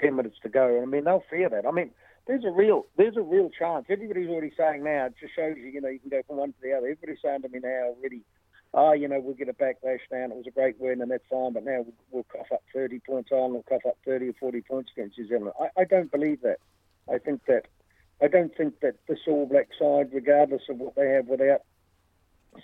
[0.00, 0.66] ten minutes to go.
[0.66, 1.66] And I mean, they'll fear that.
[1.66, 1.90] I mean,
[2.26, 3.86] there's a real, there's a real chance.
[3.88, 5.06] Everybody's already saying now.
[5.06, 6.86] It just shows you, you know, you can go from one to the other.
[6.86, 8.22] Everybody's saying to me now already,
[8.74, 11.10] oh, you know, we'll get a backlash now, and it was a great win, and
[11.10, 14.28] that's fine, but now we'll, we'll cough up 30 points on, we'll cough up 30
[14.28, 15.52] or 40 points against New Zealand.
[15.58, 16.58] I, I don't believe that.
[17.10, 17.66] I think that,
[18.20, 21.62] I don't think that this All Black side, regardless of what they have without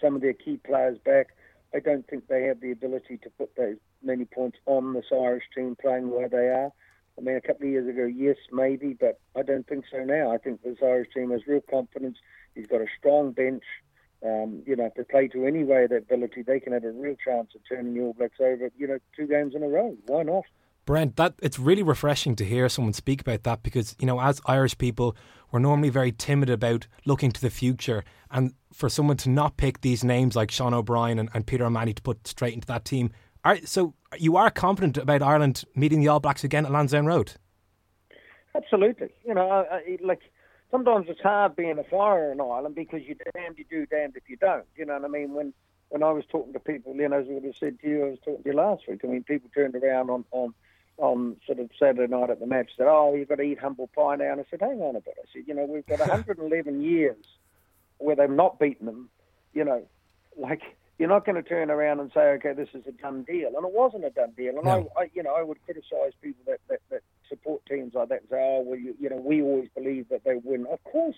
[0.00, 1.28] some of their key players back,
[1.74, 5.44] I don't think they have the ability to put those many points on this Irish
[5.54, 6.70] team playing where they are.
[7.16, 10.32] I mean, a couple of years ago, yes, maybe, but I don't think so now.
[10.32, 12.18] I think this Irish team has real confidence.
[12.54, 13.62] He's got a strong bench.
[14.24, 16.90] Um, you know, if they play to any way of ability, they can have a
[16.90, 19.96] real chance of turning the All Blacks over, you know, two games in a row.
[20.06, 20.44] Why not?
[20.86, 24.40] Brent, that it's really refreshing to hear someone speak about that because you know, as
[24.46, 25.16] Irish people,
[25.50, 29.80] we're normally very timid about looking to the future, and for someone to not pick
[29.80, 33.10] these names like Sean O'Brien and, and Peter O'Mahony to put straight into that team,
[33.44, 37.32] are, so you are confident about Ireland meeting the All Blacks again at Lansdowne Road?
[38.54, 39.10] Absolutely.
[39.26, 40.20] You know, I, I, like
[40.70, 44.28] sometimes it's hard being a flyer in Ireland because you're damned you do, damned if
[44.28, 44.64] you don't.
[44.76, 45.34] You know what I mean?
[45.34, 45.52] When
[45.88, 48.06] when I was talking to people, you know, as I would have said to you,
[48.06, 49.00] I was talking to you last week.
[49.04, 50.54] I mean, people turned around on on
[50.98, 53.88] on sort of Saturday night at the match said, "Oh, you've got to eat humble
[53.88, 56.00] pie now." And I said, "Hang on a bit." I said, "You know, we've got
[56.00, 57.24] 111 years
[57.98, 59.10] where they've not beaten them.
[59.52, 59.82] You know,
[60.36, 60.62] like."
[60.98, 63.66] You're not going to turn around and say, "Okay, this is a done deal," and
[63.66, 64.54] it wasn't a done deal.
[64.54, 64.90] And No.
[64.96, 68.20] I, I, you know, I would criticise people that, that, that support teams like that
[68.20, 71.16] and say, "Oh, well, you, you know, we always believe that they win." Of course,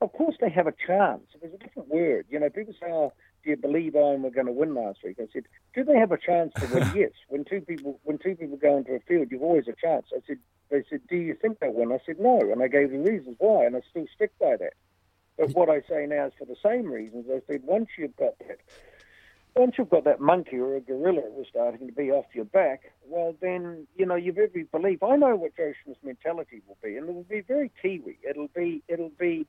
[0.00, 1.22] of course, they have a chance.
[1.40, 2.26] There's a different word.
[2.28, 3.12] You know, people say, "Oh,
[3.44, 6.10] do you believe Ireland were going to win last week?" I said, "Do they have
[6.10, 7.12] a chance to win?" yes.
[7.28, 10.06] When two people when two people go into a field, you've always a chance.
[10.12, 10.38] I said,
[10.70, 13.36] "They said, do you think they'll win?" I said, "No," and I gave the reasons
[13.38, 14.72] why, and I still stick by that.
[15.38, 15.58] But mm-hmm.
[15.58, 17.26] what I say now is for the same reasons.
[17.32, 18.58] I said, once you've got that,
[19.56, 22.92] once you've got that monkey or a gorilla was starting to be off your back,
[23.06, 25.02] well, then, you know, you've every belief.
[25.02, 28.18] I know what Joe mentality will be, and it will be very Kiwi.
[28.28, 29.46] It'll be, it'll be,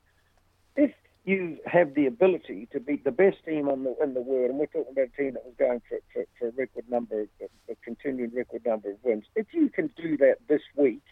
[0.76, 0.92] if
[1.26, 4.66] you have the ability to beat the best team the, in the world, and we're
[4.68, 7.76] talking about a team that was going for, for, for a record number, a, a
[7.84, 11.04] continuing record number of wins, if you can do that this week,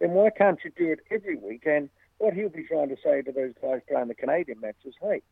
[0.00, 1.62] then why can't you do it every week?
[1.64, 5.22] And what he'll be trying to say to those guys playing the Canadian matches, hey,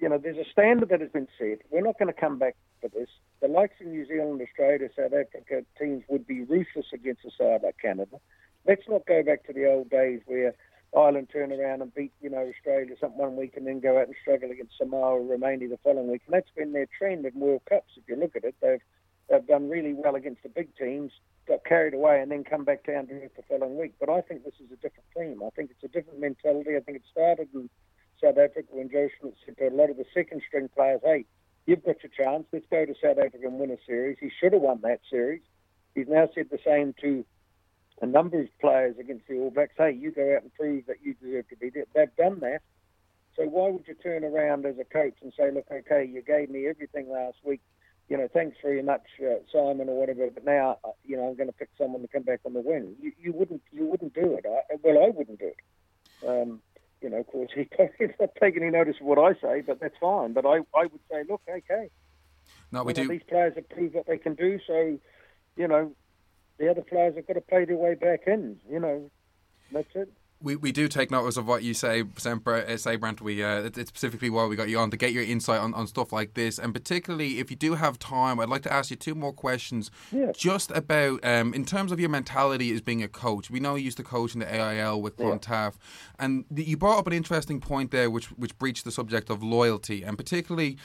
[0.00, 1.60] you know, there's a standard that has been set.
[1.70, 3.08] We're not going to come back for this.
[3.40, 7.62] The likes of New Zealand, Australia, South Africa teams would be ruthless against a side
[7.62, 8.18] like Canada.
[8.66, 10.54] Let's not go back to the old days where
[10.96, 14.06] Ireland turn around and beat, you know, Australia something one week and then go out
[14.06, 16.22] and struggle against Samoa or Romania the following week.
[16.26, 17.92] And that's been their trend in World Cups.
[17.96, 18.80] If you look at it, they've
[19.28, 21.10] they've done really well against the big teams,
[21.48, 23.94] got carried away, and then come back down to earth the following week.
[23.98, 25.42] But I think this is a different team.
[25.44, 26.76] I think it's a different mentality.
[26.76, 27.68] I think it started in
[28.24, 31.26] South Africa when Joe Schmidt said to a lot of the second string players, "Hey,
[31.66, 32.46] you've got your chance.
[32.52, 35.42] Let's go to South Africa and win a series." He should have won that series.
[35.94, 37.24] He's now said the same to
[38.00, 39.74] a number of players against the All Blacks.
[39.76, 41.84] Hey, you go out and prove that you deserve to be there.
[41.94, 42.62] They've done that.
[43.36, 46.50] So why would you turn around as a coach and say, look, okay, you gave
[46.50, 47.60] me everything last week.
[48.08, 50.28] You know, thanks very much, uh, Simon, or whatever.
[50.30, 52.60] But now, uh, you know, I'm going to pick someone to come back on the
[52.60, 52.94] wing.
[53.00, 54.44] You, you wouldn't, you wouldn't do it.
[54.46, 56.28] I, well, I wouldn't do it.
[56.28, 56.60] Um,
[57.04, 59.78] you know, of course, he, he's not taking any notice of what I say, but
[59.78, 60.32] that's fine.
[60.32, 61.90] But I, I would say, look, okay.
[62.72, 63.08] No, we you know, do.
[63.10, 64.98] These players have proved what they can do, so
[65.56, 65.92] you know,
[66.58, 68.58] the other players have got to play their way back in.
[68.68, 69.10] You know,
[69.70, 70.10] that's it.
[70.44, 73.20] We, we do take notice of what you say, uh, say, Brent.
[73.22, 75.86] We uh, it's specifically why we got you on to get your insight on, on
[75.86, 78.96] stuff like this, and particularly if you do have time, I'd like to ask you
[78.96, 79.90] two more questions.
[80.12, 80.32] Yeah.
[80.36, 83.50] Just about um, in terms of your mentality as being a coach.
[83.50, 85.78] We know you used to coach in the AIL with Clontarf,
[86.18, 90.02] and you brought up an interesting point there, which which breached the subject of loyalty,
[90.02, 90.76] and particularly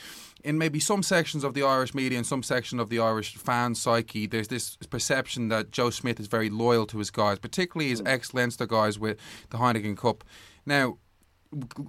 [0.43, 3.75] in maybe some sections of the Irish media and some section of the Irish fan
[3.75, 8.01] psyche, there's this perception that Joe Schmidt is very loyal to his guys, particularly his
[8.05, 9.17] ex Leinster guys with
[9.49, 10.23] the Heineken Cup.
[10.65, 10.97] Now,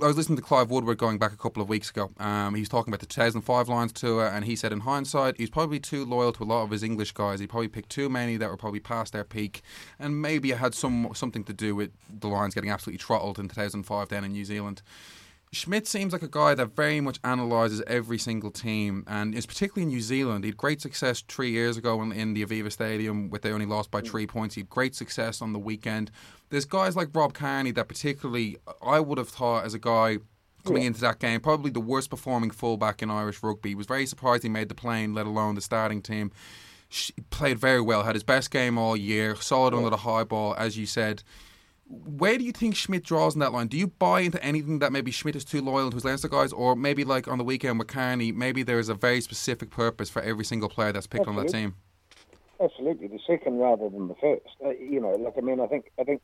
[0.03, 2.11] I was listening to Clive Woodward going back a couple of weeks ago.
[2.19, 5.51] Um, he was talking about the 2005 Lions tour, and he said, in hindsight, he's
[5.51, 7.41] probably too loyal to a lot of his English guys.
[7.41, 9.61] He probably picked too many that were probably past their peak,
[9.99, 13.49] and maybe it had some something to do with the Lions getting absolutely throttled in
[13.49, 14.81] 2005 down in New Zealand.
[15.53, 19.83] Schmidt seems like a guy that very much analyses every single team, and is particularly
[19.83, 20.45] in New Zealand.
[20.45, 23.67] He had great success three years ago in, in the Aviva Stadium, with they only
[23.67, 24.55] lost by three points.
[24.55, 26.13] He had great success on the weekend.
[26.51, 30.19] There's guys like Rob Kearney that particularly I would have thought as a guy
[30.65, 33.75] coming into that game, probably the worst performing fullback in Irish rugby.
[33.75, 36.31] Was very surprised he made the plane, let alone the starting team.
[36.91, 40.55] Sh- Played very well, had his best game all year, solid under the high ball,
[40.59, 41.23] as you said.
[41.91, 43.67] Where do you think Schmidt draws in that line?
[43.67, 46.53] Do you buy into anything that maybe Schmidt is too loyal to his Leinster guys,
[46.53, 50.09] or maybe like on the weekend with Kearney, maybe there is a very specific purpose
[50.09, 51.75] for every single player that's picked on that team?
[52.63, 54.47] Absolutely, the second rather than the first.
[54.65, 56.23] Uh, you know, like I mean, I think, I think.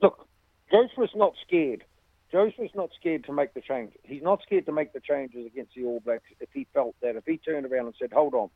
[0.00, 0.28] Look,
[0.70, 1.82] Joe Schmidt's not scared.
[2.30, 3.98] Joe Schmidt's not scared to make the changes.
[4.04, 7.16] He's not scared to make the changes against the All Blacks if he felt that.
[7.16, 8.50] If he turned around and said, "Hold on,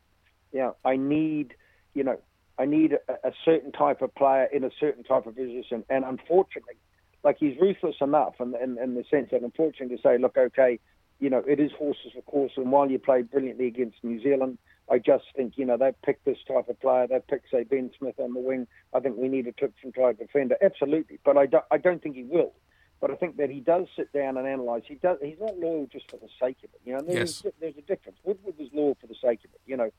[0.53, 1.55] you know, I need,
[1.93, 2.17] you know,
[2.57, 6.03] I need a, a certain type of player in a certain type of position," and
[6.05, 6.75] unfortunately,
[7.23, 10.79] like he's ruthless enough, in, in, in the sense that unfortunately to say, "Look, okay,
[11.19, 14.57] you know, it is horses for course, and while you played brilliantly against New Zealand."
[14.87, 17.07] I just think, you know, they've picked this type of player.
[17.07, 18.67] They've picked, say, Ben Smith on the wing.
[18.93, 20.57] I think we need a different type of defender.
[20.61, 21.17] Absolutely.
[21.25, 22.53] But I don't, I don't think he will.
[23.01, 24.83] But I think that he does sit down and analyse.
[24.87, 25.17] He does.
[25.23, 26.81] He's not loyal just for the sake of it.
[26.85, 27.53] You know, there's, Yes.
[27.59, 28.19] there's a difference.
[28.23, 29.61] Woodward was loyal for the sake of it.
[29.65, 29.89] You know,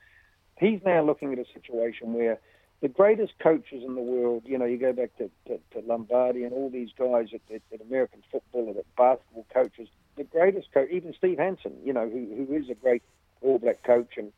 [0.59, 2.39] he's now looking at a situation where
[2.83, 6.45] the greatest coaches in the world, you know, you go back to, to, to Lombardi
[6.45, 10.73] and all these guys at, at, at American football and at basketball coaches, the greatest
[10.73, 13.03] coach, even Steve Hansen, you know, who, who is a great
[13.41, 14.33] All Black coach and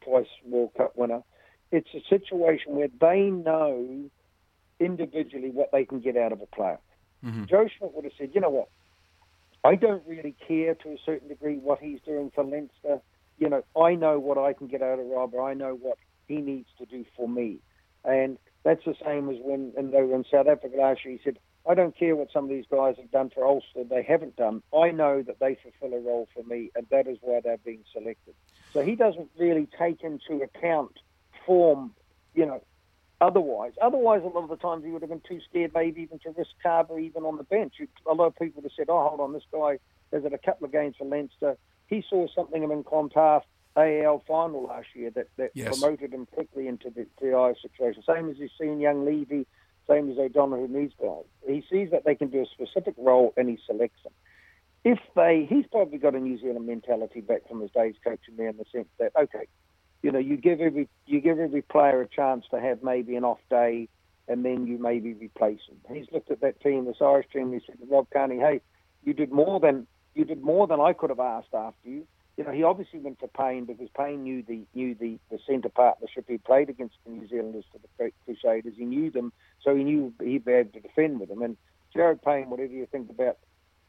[0.00, 1.22] twice World Cup winner.
[1.70, 4.10] It's a situation where they know
[4.80, 6.78] individually what they can get out of a player.
[7.24, 7.44] Mm-hmm.
[7.44, 8.68] Joe Schmidt would have said, you know what,
[9.64, 13.00] I don't really care to a certain degree what he's doing for Leinster.
[13.38, 15.34] You know, I know what I can get out of Rob.
[15.34, 17.58] I know what he needs to do for me.
[18.04, 21.14] And that's the same as when and they were in South Africa last year.
[21.14, 23.84] He said, I don't care what some of these guys have done for Ulster.
[23.88, 24.62] They haven't done.
[24.76, 27.84] I know that they fulfill a role for me, and that is why they're being
[27.92, 28.34] selected.
[28.72, 30.98] So he doesn't really take into account
[31.46, 31.94] form,
[32.34, 32.62] you know,
[33.20, 33.72] otherwise.
[33.80, 36.34] Otherwise, a lot of the times he would have been too scared maybe even to
[36.36, 37.74] risk Carbery even on the bench.
[38.06, 39.78] A lot of people would have said, oh, hold on, this guy
[40.12, 41.56] has had a couple of games for Leinster.
[41.86, 43.44] He saw something in Clontarf
[43.76, 45.68] AIL final last year that, that Yes.
[45.68, 48.02] promoted him quickly into the, Irish situation.
[48.06, 49.46] Same as he's seen young Leavy,
[49.88, 51.24] same as O'Donoghue and these guys.
[51.46, 54.12] He sees that they can do a specific role and he selects them.
[54.84, 58.48] If they, he's probably got a New Zealand mentality back from his days coaching there
[58.48, 59.46] in the sense that, okay,
[60.02, 63.24] you know, you give every you give every player a chance to have maybe an
[63.24, 63.88] off day,
[64.28, 65.78] and then you maybe replace him.
[65.96, 67.44] He's looked at that team, this Irish team.
[67.44, 68.60] and He said to Rob Kearney, "Hey,
[69.02, 72.42] you did more than you did more than I could have asked after you." You
[72.42, 76.24] know, he obviously went for Payne because Payne knew the knew the, the centre partnership.
[76.26, 78.74] He played against the New Zealanders for the Crusaders.
[78.76, 81.42] He knew them, so he knew he'd be able to defend with them.
[81.42, 81.56] And
[81.92, 83.38] Jared Payne, whatever you think about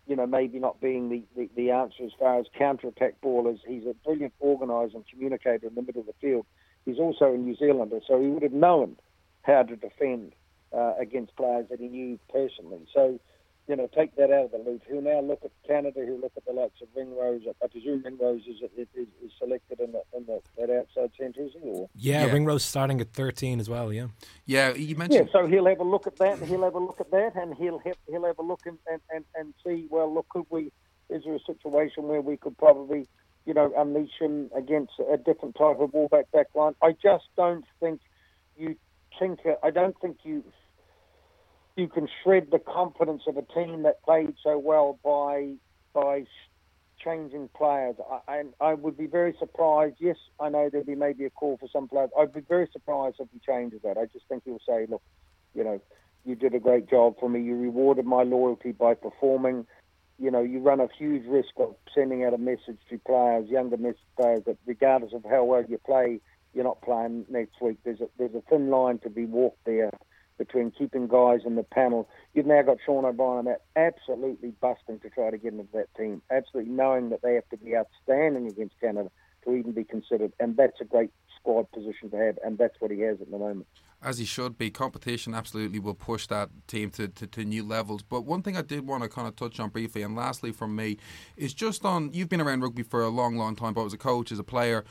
[0.08, 3.60] you know, maybe not being the, the, the answer as far as counter-attack ballers.
[3.68, 6.46] He's a brilliant organiser and communicator in the middle of the field.
[6.86, 8.98] He's also a New Zealander, so he would have known
[9.42, 10.34] how to defend
[10.72, 12.86] uh, against players that he knew personally.
[12.94, 13.20] So,
[13.68, 14.84] you know, take that out of the loop.
[14.88, 16.02] He'll now look at Canada.
[16.06, 17.42] He'll look at the likes of Ringrose.
[17.48, 21.42] Uh, I presume Ringrose is, is, is selected in, the, in the, that outside centre,
[21.42, 21.70] is he?
[21.70, 21.90] Or?
[21.96, 24.08] Yeah, yeah, Ringrose starting at 13 as well, yeah.
[24.46, 25.28] Yeah, you mentioned...
[25.28, 27.36] Yeah, so he'll have a look at that, and he'll have a look at that,
[27.36, 30.46] and he'll have, he'll have a look and, and, and, and see, well, look, could
[30.50, 30.72] we...
[31.10, 33.08] Is there a situation where we could probably,
[33.46, 36.76] you know, unleash him against a different type of wallback backline?
[36.84, 38.02] I just don't think
[38.58, 38.76] you
[39.18, 39.56] tinker...
[39.64, 40.44] I don't think you
[41.76, 45.54] you can shred the confidence of a team that played so well by
[45.94, 46.26] by
[46.98, 47.96] changing players.
[48.28, 49.96] I, and I would be very surprised.
[50.00, 52.10] Yes, I know there'll be maybe a call for some players.
[52.18, 53.98] I'd be very surprised if he changes that.
[53.98, 55.02] I just think he'll say, look,
[55.54, 55.82] you know,
[56.26, 57.42] you did a great job for me.
[57.42, 59.68] You rewarded my loyalty by performing.
[60.18, 63.78] You know, you run a huge risk of sending out a message to players, younger
[64.18, 66.22] players, that regardless of how well you play,
[66.54, 67.78] you're not playing next week.
[67.84, 69.92] There's a, there's a thin line to be walked there
[70.38, 72.08] between keeping guys in the panel.
[72.34, 76.22] You've now got Sean O'Brien out absolutely busting to try to get into that team,
[76.32, 79.10] absolutely knowing that they have to be outstanding against Canada
[79.46, 80.34] to even be considered.
[80.40, 83.38] And that's a great squad position to have, and that's what he has at the
[83.38, 83.68] moment.
[84.02, 84.70] As he should be.
[84.70, 88.04] Competition absolutely will push that team to, to, to, new levels.
[88.04, 90.76] But one thing I did want to kind of touch on briefly, and lastly from
[90.76, 90.98] me,
[91.38, 93.98] is just on you've been around rugby for a long, long time, both as a
[93.98, 94.84] coach, as a player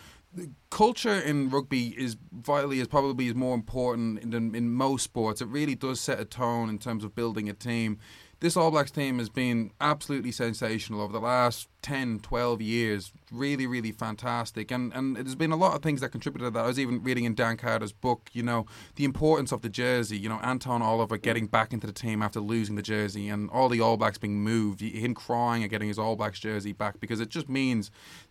[0.71, 5.41] culture in rugby is vitally is probably is more important than in most sports.
[5.41, 7.99] It really does set a tone in terms of building a team.
[8.41, 13.13] This All Blacks team has been absolutely sensational over the last 10, 12 years.
[13.33, 14.71] Really, really fantastic.
[14.71, 16.65] And and there's been a lot of things that contributed to that.
[16.65, 18.67] I was even reading in Dan Carter's book, you know,
[18.97, 20.19] the importance of the jersey.
[20.19, 23.69] You know, Anton Oliver getting back into the team after losing the jersey and all
[23.69, 27.21] the All Blacks being moved, him crying and getting his All Blacks jersey back because
[27.21, 27.91] it just means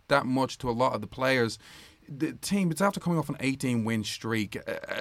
[0.09, 1.57] that much to a lot of the players
[2.09, 4.57] the team, it's after coming off an 18 win streak.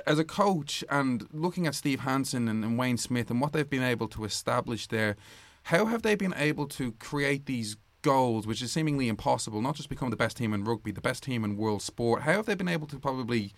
[0.06, 3.68] As a coach and looking at Steve Hansen and, and, Wayne Smith and what they've
[3.68, 5.16] been able to establish there,
[5.64, 9.88] how have they been able to create these goals, which is seemingly impossible, not just
[9.88, 12.22] become the best team in rugby, the best team in world sport?
[12.22, 13.52] How have they been able to probably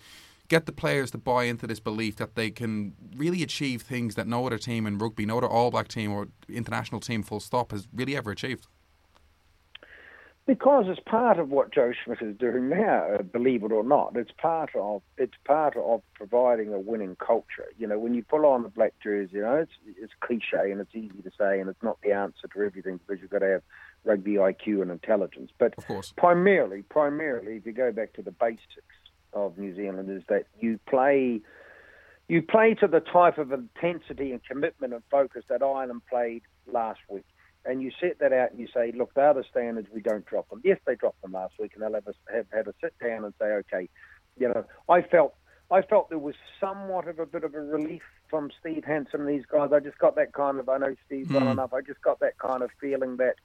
[0.48, 4.26] get the players to buy into this belief that they can really achieve things that
[4.26, 7.72] no other team in rugby, no other All Black team or international team, full stop,
[7.72, 8.66] has really ever achieved?
[10.46, 14.14] Because it's part of what Joe Schmidt is doing now, uh, believe it or not.
[14.14, 17.68] It's part of it's part of providing a winning culture.
[17.78, 20.82] You know, when you pull on the black jersey, you know, it's it's cliche and
[20.82, 23.48] it's easy to say, and it's not the answer to everything because you've got to
[23.48, 23.62] have
[24.04, 25.50] rugby IQ and intelligence.
[25.58, 26.12] But of course.
[26.14, 28.60] primarily, primarily, if you go back to the basics
[29.32, 31.40] of New Zealand, is that you play
[32.28, 37.00] you play to the type of intensity and commitment and focus that Ireland played last
[37.08, 37.24] week
[37.64, 40.48] and you set that out and you say, look, they're the standards, we don't drop
[40.50, 40.60] them.
[40.64, 43.24] Yes, they dropped them last week, and they'll have, a, have had a sit down
[43.24, 43.88] and say, okay,
[44.38, 45.34] you know, I felt
[45.70, 49.28] I felt there was somewhat of a bit of a relief from Steve Hansen and
[49.28, 49.70] these guys.
[49.72, 51.52] I just got that kind of, I know Steve well mm.
[51.52, 53.36] enough, I just got that kind of feeling that,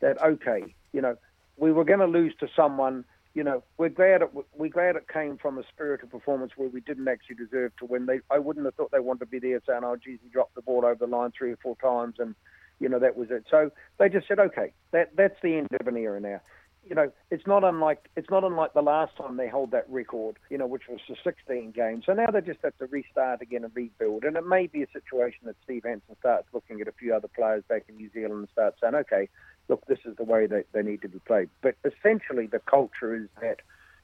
[0.00, 1.16] that okay, you know,
[1.56, 3.04] we were going to lose to someone.
[3.34, 6.80] You know, we're glad it we're glad it came from a spirited performance where we
[6.80, 8.06] didn't actually deserve to win.
[8.06, 10.54] They I wouldn't have thought they wanted to be there saying, "Oh, geez, he dropped
[10.54, 12.34] the ball over the line three or four times," and
[12.80, 13.44] you know, that was it.
[13.50, 16.40] So they just said, okay, that that's the end of an era now.
[16.88, 20.36] You know, it's not unlike it's not unlike the last time they held that record,
[20.50, 22.04] you know, which was the 16 games.
[22.06, 24.22] So now they just have to restart again and rebuild.
[24.24, 27.28] And it may be a situation that Steve Hansen starts looking at a few other
[27.28, 29.28] players back in New Zealand and starts saying, okay,
[29.68, 31.48] look, this is the way that they need to be played.
[31.60, 33.62] But essentially, the culture is that,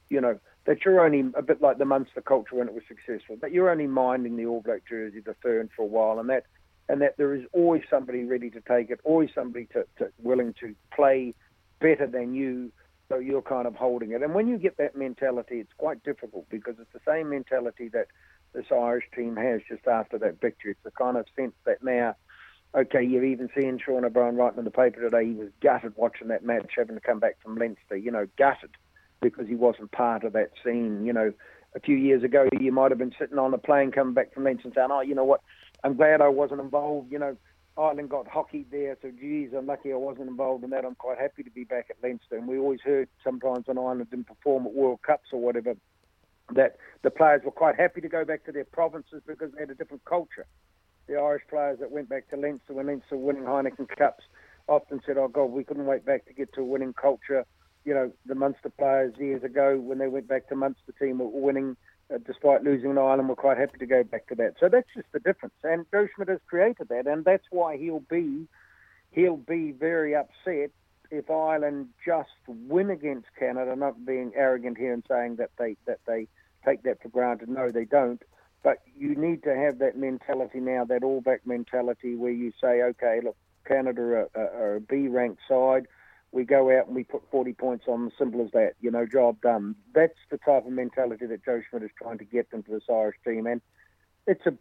[0.09, 3.37] you know, that you're only a bit like the Munster culture when it was successful,
[3.41, 6.45] that you're only minding the All Black jersey, the third for a while, and that
[6.89, 10.53] and that there is always somebody ready to take it, always somebody to, to willing
[10.59, 11.33] to play
[11.79, 12.71] better than you,
[13.09, 14.21] so you're kind of holding it.
[14.21, 18.07] And when you get that mentality, it's quite difficult because it's the same mentality that
[18.53, 20.71] this Irish team has just after that victory.
[20.71, 22.15] It's the kind of sense that now,
[22.75, 26.27] okay, you've even seen Sean O'Brien writing in the paper today, he was gutted watching
[26.29, 28.71] that match, having to come back from Leinster, you know, gutted
[29.21, 31.05] because he wasn't part of that scene.
[31.05, 31.33] You know,
[31.75, 34.43] a few years ago, you might have been sitting on a plane coming back from
[34.43, 35.41] Leinster and saying, oh, you know what,
[35.83, 37.11] I'm glad I wasn't involved.
[37.11, 37.37] You know,
[37.77, 40.85] Ireland got hockey there, so geez, I'm lucky I wasn't involved in that.
[40.85, 42.37] I'm quite happy to be back at Leinster.
[42.37, 45.75] And we always heard sometimes when Ireland didn't perform at World Cups or whatever,
[46.53, 49.71] that the players were quite happy to go back to their provinces because they had
[49.71, 50.45] a different culture.
[51.07, 54.23] The Irish players that went back to Leinster when Leinster were winning Heineken Cups
[54.67, 57.45] often said, "Oh God, we couldn't wait back to get to a winning culture."
[57.85, 61.27] You know, the Munster players years ago when they went back to Munster team were
[61.27, 61.75] winning
[62.13, 64.55] uh, despite losing in Ireland, we're quite happy to go back to that.
[64.59, 65.55] So that's just the difference.
[65.63, 68.47] And Joe Schmidt has created that, and that's why he'll be,
[69.11, 70.71] he'll be very upset
[71.11, 73.71] if Ireland just win against Canada.
[73.71, 76.27] I'm not being arrogant here and saying that they that they
[76.65, 77.49] take that for granted.
[77.49, 78.21] No, they don't.
[78.63, 82.81] But you need to have that mentality now, that All Black mentality where you say,
[82.81, 83.35] okay, look,
[83.67, 85.87] Canada are, are, are a B ranked side.
[86.33, 89.39] We go out and we put 40 points on, simple as that, you know, job
[89.41, 89.75] done.
[89.93, 93.17] That's the type of mentality that Joe Schmidt is trying to get into this Irish
[93.25, 93.45] team.
[93.47, 93.61] And
[94.27, 94.53] it's a,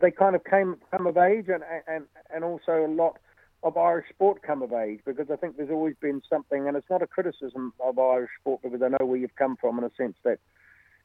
[0.00, 2.04] they kind of came come of age and, and,
[2.34, 3.18] and also a lot
[3.62, 6.88] of Irish sport come of age because I think there's always been something, and it's
[6.90, 9.90] not a criticism of Irish sport because I know where you've come from in a
[9.96, 10.38] sense that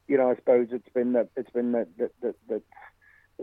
[0.07, 2.61] you know, I suppose it's been the it's been the the, the,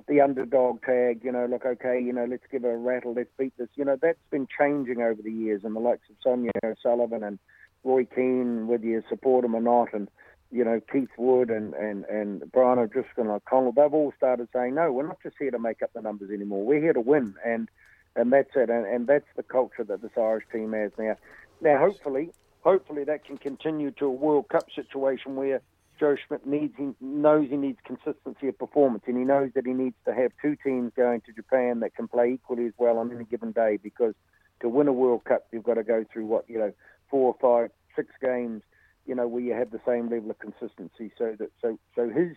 [0.07, 3.30] the the underdog tag, you know, look, okay, you know, let's give a rattle, let's
[3.38, 3.68] beat this.
[3.74, 7.38] You know, that's been changing over the years, and the likes of Sonia O'Sullivan and
[7.84, 10.09] Roy Keane, whether you support them or not, and
[10.51, 14.74] you know, Keith Wood and and and Brian O'Driscoll and O'Connell, they've all started saying,
[14.74, 16.64] no, we're not just here to make up the numbers anymore.
[16.64, 17.68] We're here to win, and
[18.16, 21.16] and that's it, and, and that's the culture that this Irish team has now.
[21.61, 22.30] Now, hopefully,
[22.62, 25.61] hopefully that can continue to a World Cup situation where
[26.01, 29.74] Joe Schmidt needs he knows he needs consistency of performance, and he knows that he
[29.74, 33.12] needs to have two teams going to Japan that can play equally as well on
[33.14, 33.78] any given day.
[33.80, 34.14] Because
[34.62, 36.72] to win a World Cup, you've got to go through what you know
[37.11, 38.62] four, five, six games,
[39.07, 41.12] you know, where you have the same level of consistency.
[41.18, 42.34] So that so so his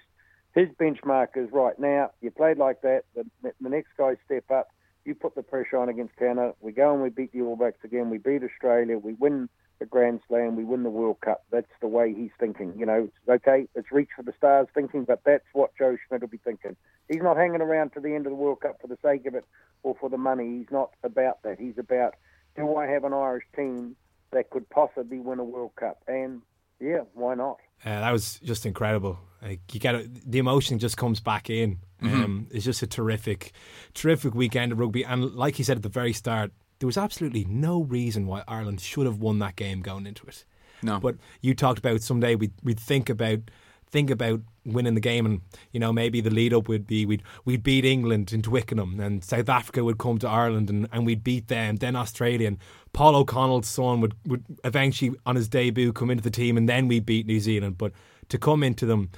[0.54, 2.12] his benchmark is right now.
[2.22, 3.04] You played like that.
[3.16, 3.24] The,
[3.62, 4.72] the next guy step up.
[5.06, 6.54] You put the pressure on against Canada.
[6.60, 8.10] We go and we beat the All Blacks again.
[8.10, 8.98] We beat Australia.
[8.98, 9.48] We win
[9.80, 11.44] the Grand Slam, we win the World Cup.
[11.52, 12.74] That's the way he's thinking.
[12.78, 16.22] You know, it's okay, it's reach for the stars thinking, but that's what Joe Schmidt
[16.22, 16.76] will be thinking.
[17.10, 19.36] He's not hanging around to the end of the World Cup for the sake of
[19.36, 19.46] it
[19.84, 20.60] or for the money.
[20.60, 21.60] He's not about that.
[21.60, 22.16] He's about,
[22.56, 23.96] do I have an Irish team
[24.32, 26.02] that could possibly win a World Cup?
[26.08, 26.42] And
[26.80, 27.60] yeah, why not?
[27.86, 29.20] Uh, that was just incredible.
[29.42, 31.80] Like you get a, the emotion just comes back in.
[32.02, 32.24] Mm-hmm.
[32.24, 33.52] Um, it's just a terrific,
[33.94, 35.04] terrific weekend of rugby.
[35.04, 36.52] And like you said at the very start,
[36.84, 40.44] there was absolutely no reason why Ireland should have won that game going into it.
[40.82, 41.00] No.
[41.00, 43.40] But you talked about someday we'd, we'd think about
[43.88, 45.40] think about winning the game and
[45.72, 49.24] you know maybe the lead up would be we'd we'd beat England in Twickenham and
[49.24, 52.58] South Africa would come to Ireland and, and we'd beat them then Australia and
[52.92, 56.90] Paul O'Connell's son would, would eventually on his debut come into the team and then
[56.90, 57.94] we beat New Zealand but
[58.28, 59.10] to come into them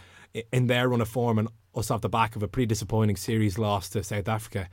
[0.53, 3.57] in their run of form and us off the back of a pretty disappointing series
[3.57, 4.69] loss to South Africa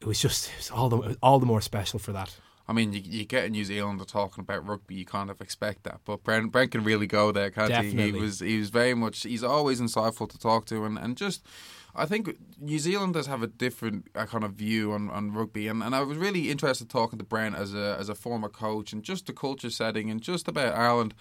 [0.00, 2.36] it was just it was all the all the more special for that.
[2.68, 5.82] I mean, you, you get a New Zealander talking about rugby, you kind of expect
[5.82, 6.00] that.
[6.04, 8.04] But Brent, Brent can really go there, can't Definitely.
[8.04, 8.12] he?
[8.12, 9.24] He was he was very much.
[9.24, 11.44] He's always insightful to talk to, and, and just.
[11.92, 15.82] I think New Zealanders have a different uh, kind of view on, on rugby, and,
[15.82, 19.02] and I was really interested talking to Brent as a as a former coach and
[19.02, 21.14] just the culture setting and just about Ireland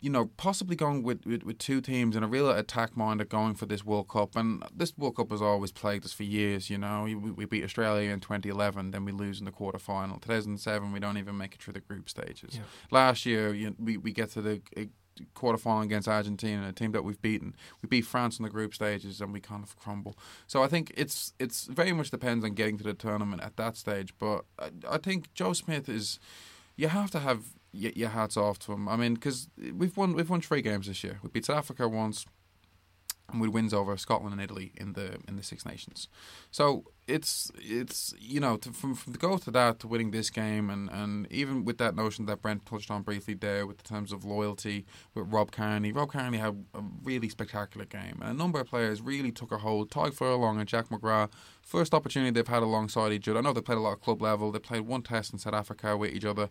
[0.00, 3.54] you know, possibly going with, with, with two teams and a real attack minded going
[3.54, 4.36] for this World Cup.
[4.36, 7.04] And this World Cup has always plagued us for years, you know.
[7.04, 10.18] We, we beat Australia in 2011, then we lose in the quarter final.
[10.20, 12.54] 2007, we don't even make it through the group stages.
[12.54, 12.60] Yeah.
[12.90, 14.62] Last year, you, we, we get to the.
[14.76, 14.84] Uh,
[15.34, 17.52] quarter final against Argentina, a team that we've beaten.
[17.82, 20.16] We beat France in the group stages and we kind of crumble.
[20.46, 23.76] So I think it's it's very much depends on getting to the tournament at that
[23.76, 24.14] stage.
[24.20, 26.20] But I, I think Joe Schmidt is
[26.76, 28.88] you have to have your, your hats off to them.
[28.88, 31.18] I mean, because we've won we've won three games this year.
[31.22, 32.24] We beat South Africa once,
[33.30, 36.08] and we wins over Scotland and Italy in the in the Six Nations.
[36.50, 40.30] So it's it's you know to, from from the goal to that to winning this
[40.30, 43.82] game and, and even with that notion that Brent touched on briefly there with the
[43.82, 45.92] terms of loyalty with Rob Kearney.
[45.92, 49.58] Rob Kearney had a really spectacular game and a number of players really took a
[49.58, 49.90] hold.
[49.90, 53.38] Tadhg Furlong and Jack McGrath, first opportunity they've had alongside each other.
[53.38, 54.50] I know they played a lot of club level.
[54.52, 56.48] They played one test in South Africa with each other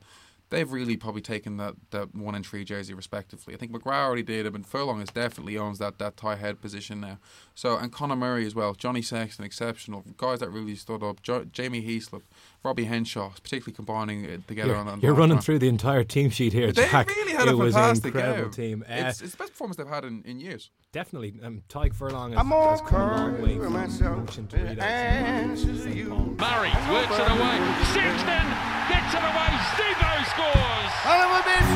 [0.49, 3.53] they've really probably taken that, that one and three jersey respectively.
[3.53, 7.01] I think McGrath already did it, but Furlong is definitely owns that that tighthead position
[7.01, 7.17] now.
[7.55, 11.21] So and Conor Murray as well, Johnny Sexton, exceptional guys that really stood up.
[11.21, 12.21] Jo- Jamie Heaslip,
[12.63, 14.87] Robbie Henshaw, particularly combining it together You're, on.
[14.87, 15.45] on you're running front.
[15.45, 17.07] through the entire team sheet here, They Jack.
[17.09, 18.51] really had it a was an fantastic incredible game.
[18.51, 18.85] team.
[18.89, 20.69] Uh, It's, it's the best performance they've had in, in years.
[20.91, 24.29] definitely, um, Tadhg Furlong has, I'm all has come a long way from myself.
[24.29, 24.81] Ocean Doritos.
[24.81, 25.85] Answers.
[25.85, 27.57] Murray works it away.
[27.93, 28.47] Sexton
[28.89, 29.51] gets it away.
[29.77, 30.91] Zebo scores.
[31.03, 31.71] Son of a bitch.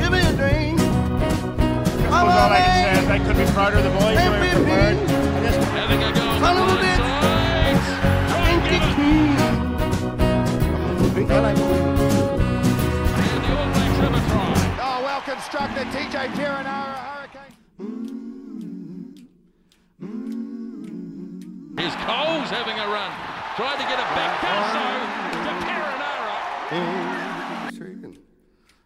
[0.00, 0.78] Give me a drink.
[0.78, 4.16] That's all I can say is I couldn't be prouder of the boys.
[4.16, 4.96] They were prepared.
[4.98, 5.00] I
[5.44, 6.98] just Having a go on Son the of a blind bitch.
[6.98, 7.78] side.
[8.30, 8.78] Try and get it.
[11.14, 11.30] drink.
[11.30, 11.64] I like And
[13.44, 14.52] the All Blacks have a try.
[14.82, 15.86] Oh, well constructed.
[15.88, 17.54] TJ Perenara, Hurricane.
[21.78, 23.10] Here's Coles having a run.
[23.56, 24.40] Tried to get it back.
[24.42, 24.80] Does oh, so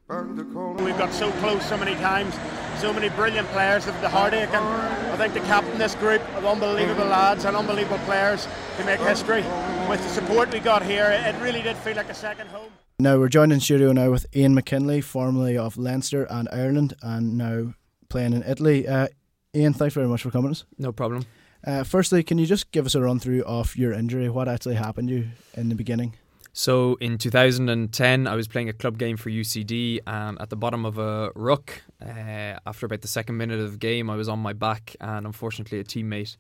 [0.09, 2.35] We've got so close so many times,
[2.81, 4.65] so many brilliant players of the heartache, and
[5.13, 8.49] I think to captain this group of unbelievable lads and unbelievable players
[8.79, 9.43] to make history
[9.87, 12.71] with the support we got here, it really did feel like a second home.
[12.99, 17.37] Now we're joined in studio now with Ian McKinley, formerly of Leinster and Ireland, and
[17.37, 17.75] now
[18.09, 18.89] playing in Italy.
[18.89, 19.09] Uh,
[19.55, 20.53] Ian, thanks very much for coming.
[20.53, 20.65] Us.
[20.79, 21.27] No problem.
[21.67, 24.31] Uh, firstly, can you just give us a run through of your injury?
[24.31, 26.15] What actually happened to you in the beginning?
[26.59, 30.85] So in 2010, I was playing a club game for UCD, and at the bottom
[30.85, 34.41] of a ruck, uh, after about the second minute of the game, I was on
[34.41, 36.37] my back, and unfortunately, a teammate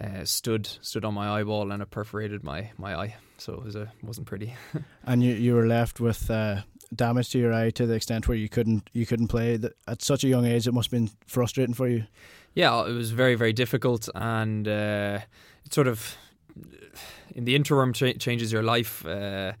[0.00, 3.16] uh, stood stood on my eyeball, and it perforated my, my eye.
[3.38, 4.54] So it was a wasn't pretty.
[5.04, 6.62] and you you were left with uh,
[6.94, 9.58] damage to your eye to the extent where you couldn't you couldn't play.
[9.88, 12.04] At such a young age, it must have been frustrating for you.
[12.54, 15.18] Yeah, it was very very difficult, and uh,
[15.64, 16.16] it sort of
[17.38, 19.52] in the interim changes your life uh,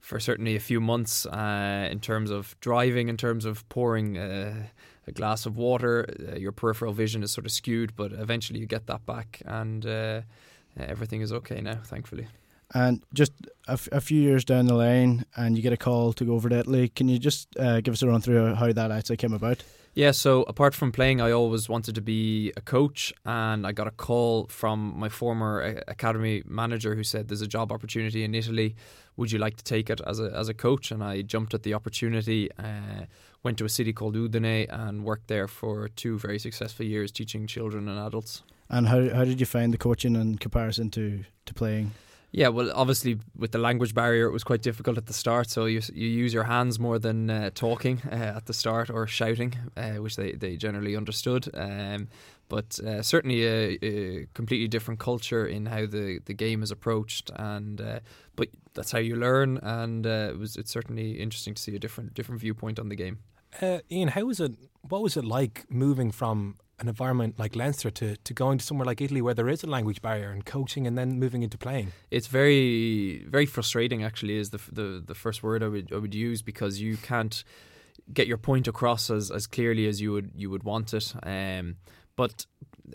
[0.00, 4.54] for certainly a few months uh, in terms of driving, in terms of pouring uh,
[5.08, 6.06] a glass of water.
[6.08, 9.84] Uh, your peripheral vision is sort of skewed, but eventually you get that back, and
[9.86, 10.20] uh,
[10.78, 12.28] everything is okay now, thankfully.
[12.72, 13.32] And just
[13.66, 16.34] a, f- a few years down the line, and you get a call to go
[16.34, 16.90] over to Italy.
[16.90, 17.48] Can you just
[17.82, 19.64] give us a run through how that actually came about?
[19.96, 23.86] Yeah, so apart from playing, I always wanted to be a coach, and I got
[23.86, 28.76] a call from my former academy manager who said, "There's a job opportunity in Italy.
[29.16, 31.62] Would you like to take it as a as a coach?" And I jumped at
[31.62, 32.50] the opportunity.
[32.58, 33.06] Uh,
[33.42, 37.46] went to a city called Udine and worked there for two very successful years, teaching
[37.46, 38.42] children and adults.
[38.68, 41.92] And how how did you find the coaching in comparison to to playing?
[42.32, 45.48] Yeah, well, obviously with the language barrier, it was quite difficult at the start.
[45.48, 49.06] So you you use your hands more than uh, talking uh, at the start or
[49.06, 51.48] shouting, uh, which they, they generally understood.
[51.54, 52.08] Um,
[52.48, 57.30] but uh, certainly a, a, completely different culture in how the, the game is approached,
[57.34, 58.00] and uh,
[58.36, 59.58] but that's how you learn.
[59.62, 62.96] And uh, it was it's certainly interesting to see a different different viewpoint on the
[62.96, 63.18] game.
[63.90, 64.52] Ian, how was it?
[64.82, 68.84] What was it like moving from an environment like Leinster to, to going to somewhere
[68.84, 71.92] like Italy where there is a language barrier and coaching and then moving into playing?
[72.10, 76.14] It's very very frustrating actually is the the, the first word I would I would
[76.14, 77.44] use because you can't
[78.12, 81.14] get your point across as, as clearly as you would you would want it.
[81.22, 81.76] Um,
[82.16, 82.46] but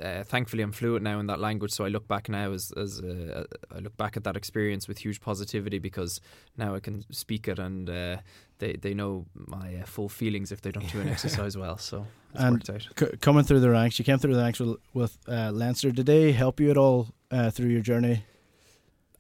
[0.02, 3.00] uh, thankfully, I'm fluent now in that language, so I look back now as as
[3.02, 3.44] uh,
[3.76, 6.22] I look back at that experience with huge positivity because
[6.58, 8.18] now I can speak it and uh,
[8.60, 11.78] they they know my uh, full feelings if they don't do an exercise well.
[11.78, 12.88] So it's and worked out.
[12.98, 15.92] C- coming through the ranks, you came through the ranks with, with uh, Leinster.
[15.92, 18.24] Did they help you at all uh, through your journey?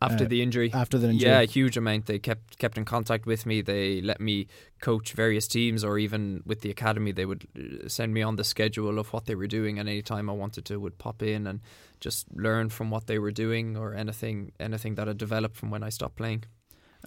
[0.01, 0.71] After uh, the injury.
[0.73, 2.07] After the injury, yeah, a huge amount.
[2.07, 3.61] They kept kept in contact with me.
[3.61, 4.47] They let me
[4.81, 8.43] coach various teams, or even with the academy, they would uh, send me on the
[8.43, 11.47] schedule of what they were doing, and any time I wanted to, would pop in
[11.47, 11.59] and
[11.99, 15.83] just learn from what they were doing or anything anything that had developed from when
[15.83, 16.43] I stopped playing.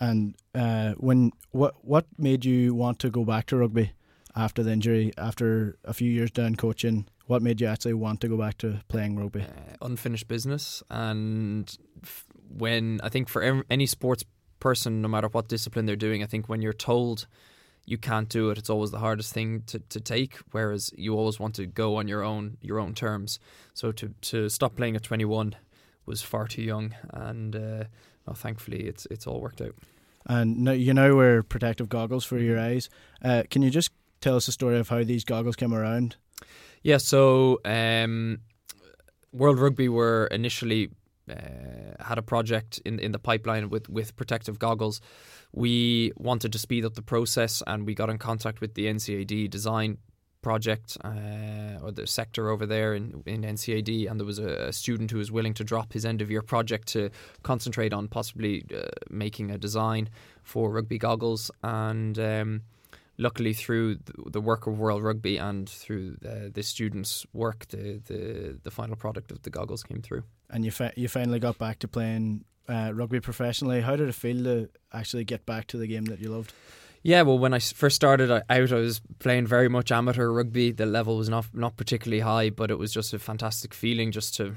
[0.00, 3.92] And uh, when what what made you want to go back to rugby
[4.36, 5.12] after the injury?
[5.16, 8.80] After a few years down coaching, what made you actually want to go back to
[8.88, 9.42] playing rugby?
[9.42, 11.76] Uh, unfinished business and.
[12.02, 12.26] F-
[12.56, 14.24] when I think for any sports
[14.60, 17.26] person, no matter what discipline they're doing, I think when you're told
[17.86, 20.38] you can't do it, it's always the hardest thing to, to take.
[20.52, 23.38] Whereas you always want to go on your own your own terms.
[23.74, 25.56] So to to stop playing at 21
[26.06, 27.84] was far too young, and uh,
[28.26, 29.74] well, thankfully it's it's all worked out.
[30.26, 32.88] And now, you now wear protective goggles for your eyes.
[33.22, 33.90] Uh, can you just
[34.22, 36.16] tell us the story of how these goggles came around?
[36.82, 38.40] Yeah, so um,
[39.32, 40.90] World Rugby were initially
[41.30, 45.00] uh, had a project in in the pipeline with with protective goggles.
[45.52, 49.50] We wanted to speed up the process, and we got in contact with the NCAD
[49.50, 49.98] design
[50.44, 54.72] project uh, or the sector over there in, in NCAD, and there was a, a,
[54.72, 57.10] student who was willing to drop his end of year project to
[57.42, 60.10] concentrate on possibly uh, making a design
[60.42, 61.50] for rugby goggles.
[61.62, 62.62] And um,
[63.16, 68.58] luckily, through the work of World Rugby and through the, the students' work, the, the
[68.62, 71.78] the final product of the goggles came through and you fi- you finally got back
[71.80, 73.80] to playing uh, rugby professionally.
[73.80, 76.52] How did it feel to actually get back to the game that you loved?
[77.02, 80.72] Yeah, well, when I first started out, I was playing very much amateur rugby.
[80.72, 84.34] The level was not not particularly high, but it was just a fantastic feeling just
[84.36, 84.54] to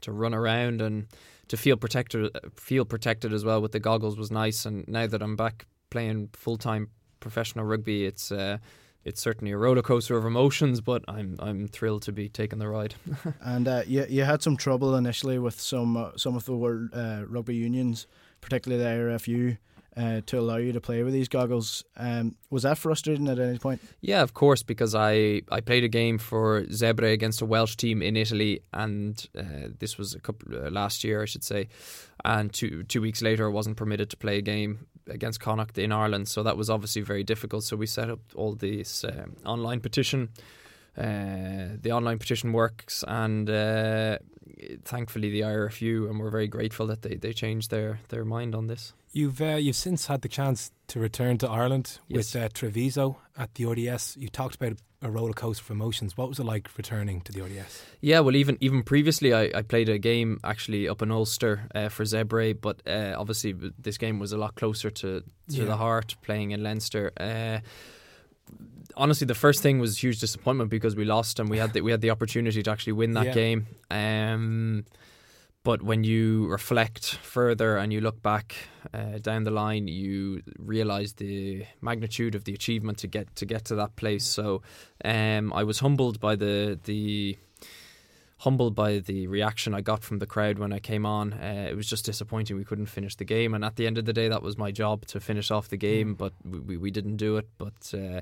[0.00, 1.06] to run around and
[1.48, 2.36] to feel protected.
[2.56, 4.66] Feel protected as well with the goggles was nice.
[4.66, 6.88] And now that I'm back playing full time
[7.20, 8.58] professional rugby, it's uh,
[9.04, 12.68] it's certainly a roller coaster of emotions, but I'm I'm thrilled to be taking the
[12.68, 12.94] ride.
[13.40, 16.90] and uh, you you had some trouble initially with some uh, some of the world
[16.92, 18.06] uh, rugby unions,
[18.40, 19.58] particularly the RFU.
[19.96, 23.58] Uh, to allow you to play with these goggles, um, was that frustrating at any
[23.58, 23.80] point?
[24.00, 28.02] Yeah, of course, because I, I played a game for Zebre against a Welsh team
[28.02, 31.68] in Italy, and uh, this was a couple uh, last year, I should say.
[32.24, 35.92] And two two weeks later, I wasn't permitted to play a game against Connacht in
[35.92, 37.64] Ireland, so that was obviously very difficult.
[37.64, 40.30] So we set up all this um, online petition.
[40.96, 44.18] Uh, the online petition works, and uh,
[44.84, 48.68] thankfully the IRFU, and we're very grateful that they, they changed their, their mind on
[48.68, 48.92] this.
[49.14, 52.34] You've uh, you've since had the chance to return to Ireland Yes.
[52.34, 54.16] with uh, Treviso at the RDS.
[54.18, 56.16] You talked about a roller coaster of emotions.
[56.16, 57.82] What was it like returning to the RDS?
[58.00, 61.88] Yeah, well, even even previously, I, I played a game actually up in Ulster uh,
[61.90, 65.64] for Zebre, but uh, obviously this game was a lot closer to to Yeah.
[65.66, 67.12] the heart, playing in Leinster.
[67.20, 67.60] Uh,
[68.96, 71.80] honestly, the first thing was a huge disappointment because we lost and we had the,
[71.82, 73.34] we had the opportunity to actually win that Yeah.
[73.34, 73.66] game.
[73.90, 74.84] Um,
[75.64, 78.54] but when you reflect further and you look back
[78.92, 83.64] uh, down the line, you realize the magnitude of the achievement to get to get
[83.64, 84.24] to that place.
[84.24, 84.62] So
[85.04, 87.38] um, I was humbled by the the
[88.38, 91.32] humbled by the reaction I got from the crowd when I came on.
[91.32, 94.04] Uh, it was just disappointing we couldn't finish the game, and at the end of
[94.04, 96.90] the day, that was my job to finish off the game, but we, we, we
[96.90, 97.48] didn't do it.
[97.56, 98.20] But uh,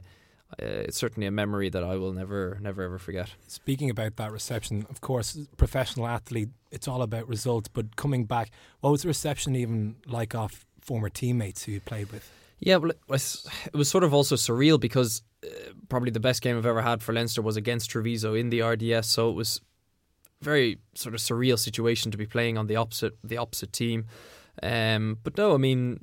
[0.60, 3.30] uh, it's certainly a memory that I will never never ever forget.
[3.46, 7.68] Speaking about that reception, of course, professional athlete, it's all about results.
[7.68, 8.50] But coming back,
[8.80, 12.30] what was the reception even like off former teammates who you played with?
[12.58, 15.48] Yeah, well, it was, it was sort of also surreal because uh,
[15.88, 19.08] probably the best game I've ever had for Leinster was against Treviso in the RDS.
[19.08, 19.60] So it was
[20.40, 24.06] very sort of surreal situation to be playing on the opposite the opposite team.
[24.62, 26.00] Um, but no, I mean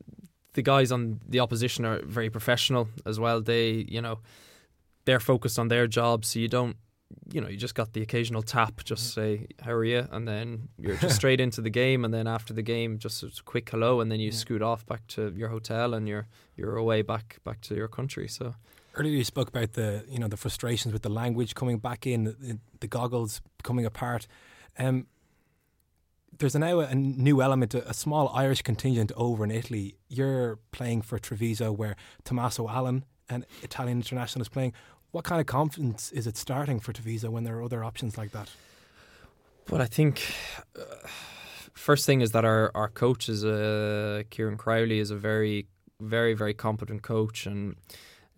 [0.59, 3.39] the guys on the opposition are very professional as well.
[3.39, 4.19] They, you know,
[5.05, 6.75] they're focused on their job, so you don't,
[7.31, 10.67] you know, you just got the occasional tap, just say how are you, and then
[10.77, 14.01] you're just straight into the game, and then after the game, just a quick hello,
[14.01, 17.61] and then you scoot off back to your hotel, and you're you're away back back
[17.61, 18.27] to your country.
[18.27, 18.55] So.
[18.95, 22.25] Earlier, you spoke about the you know the frustrations with the language coming back in,
[22.25, 24.27] the, the goggles coming apart.
[24.77, 25.07] Um,
[26.37, 29.95] there's now a new element, a, small Irish contingent over in Italy.
[30.07, 34.73] You're playing for Treviso, where Tommaso Allan, an Italian international, is playing.
[35.11, 38.31] What kind of confidence is it starting for Treviso when there are other options like
[38.31, 38.49] that?
[39.69, 40.21] Well, I think
[40.79, 40.83] uh,
[41.73, 45.67] first thing is that our our coach is a Kieran Crowley is a very
[46.01, 47.75] very very competent coach and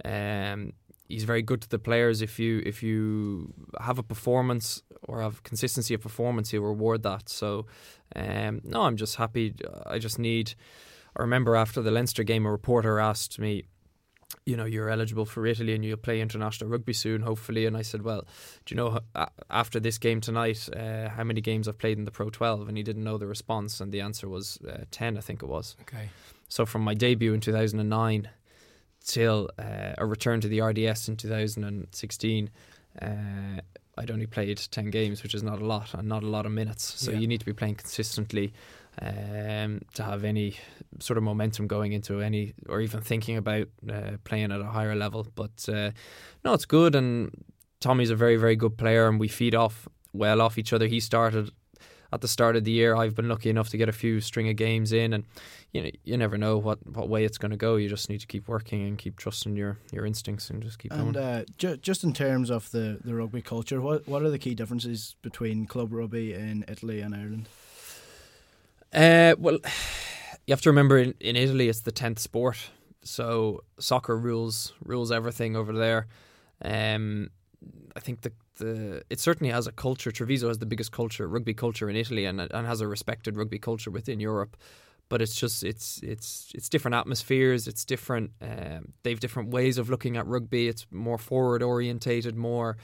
[0.03, 0.73] um,
[1.07, 2.21] he's very good to the players.
[2.21, 4.81] If you if you have a performance
[5.11, 7.29] or have consistency of performance, he'll reward that.
[7.29, 7.65] So
[8.15, 9.53] um, no, I'm just happy.
[9.85, 10.53] I just need.
[11.15, 13.65] I remember after the Leinster game, a reporter asked me,
[14.45, 17.65] you know, you're eligible for Italy and you'll play international rugby soon, hopefully.
[17.65, 18.21] And I said, well,
[18.65, 18.99] do you know,
[19.49, 22.69] after this game tonight, uh, how many games I've played in the Pro 12?
[22.69, 23.81] And he didn't know the response.
[23.81, 25.75] And the answer was uh, 10, I think it was.
[25.81, 26.09] Okay.
[26.47, 28.29] So from my debut in 2009
[29.05, 32.49] till uh, a return to the RDS in 2016,
[33.01, 33.05] uh,
[34.01, 36.51] I'd only played 10 games, which is not a lot and not a lot of
[36.51, 36.83] minutes.
[36.99, 37.19] So Yeah.
[37.19, 38.51] you need to be playing consistently
[39.01, 40.55] um, to have any
[40.99, 44.95] sort of momentum going into any or even thinking about uh, playing at a higher
[44.95, 45.27] level.
[45.35, 45.91] But uh,
[46.43, 46.95] no, it's good.
[46.95, 47.31] And
[47.79, 50.87] Tommy's a very, very good player, and we feed off well off each other.
[50.87, 51.51] He started
[52.13, 52.95] at the start of the year.
[52.95, 55.23] I've been lucky enough to get a few string of games in, and
[55.71, 57.75] you know you never know what, what way it's going to go.
[57.77, 60.91] You just need to keep working and keep trusting your, your instincts and just keep
[60.91, 61.25] And going.
[61.25, 64.55] uh, ju- just in terms of the, the rugby culture, what what are the key
[64.55, 67.47] differences between club rugby in Italy and Ireland?
[68.93, 69.57] Uh, well,
[70.47, 72.57] you have to remember in, in Italy it's the tenth sport,
[73.03, 76.07] so soccer rules rules everything over there.
[76.63, 77.29] Um,
[77.95, 78.31] I think the
[78.61, 80.11] the it certainly has a culture.
[80.11, 83.59] Treviso has the biggest culture, rugby culture in Italy, and and has a respected rugby
[83.59, 84.55] culture within Europe.
[85.09, 87.67] But it's just it's it's it's different atmospheres.
[87.67, 88.31] It's different.
[88.41, 90.67] Um, they've different ways of looking at rugby.
[90.67, 92.77] It's more forward orientated, more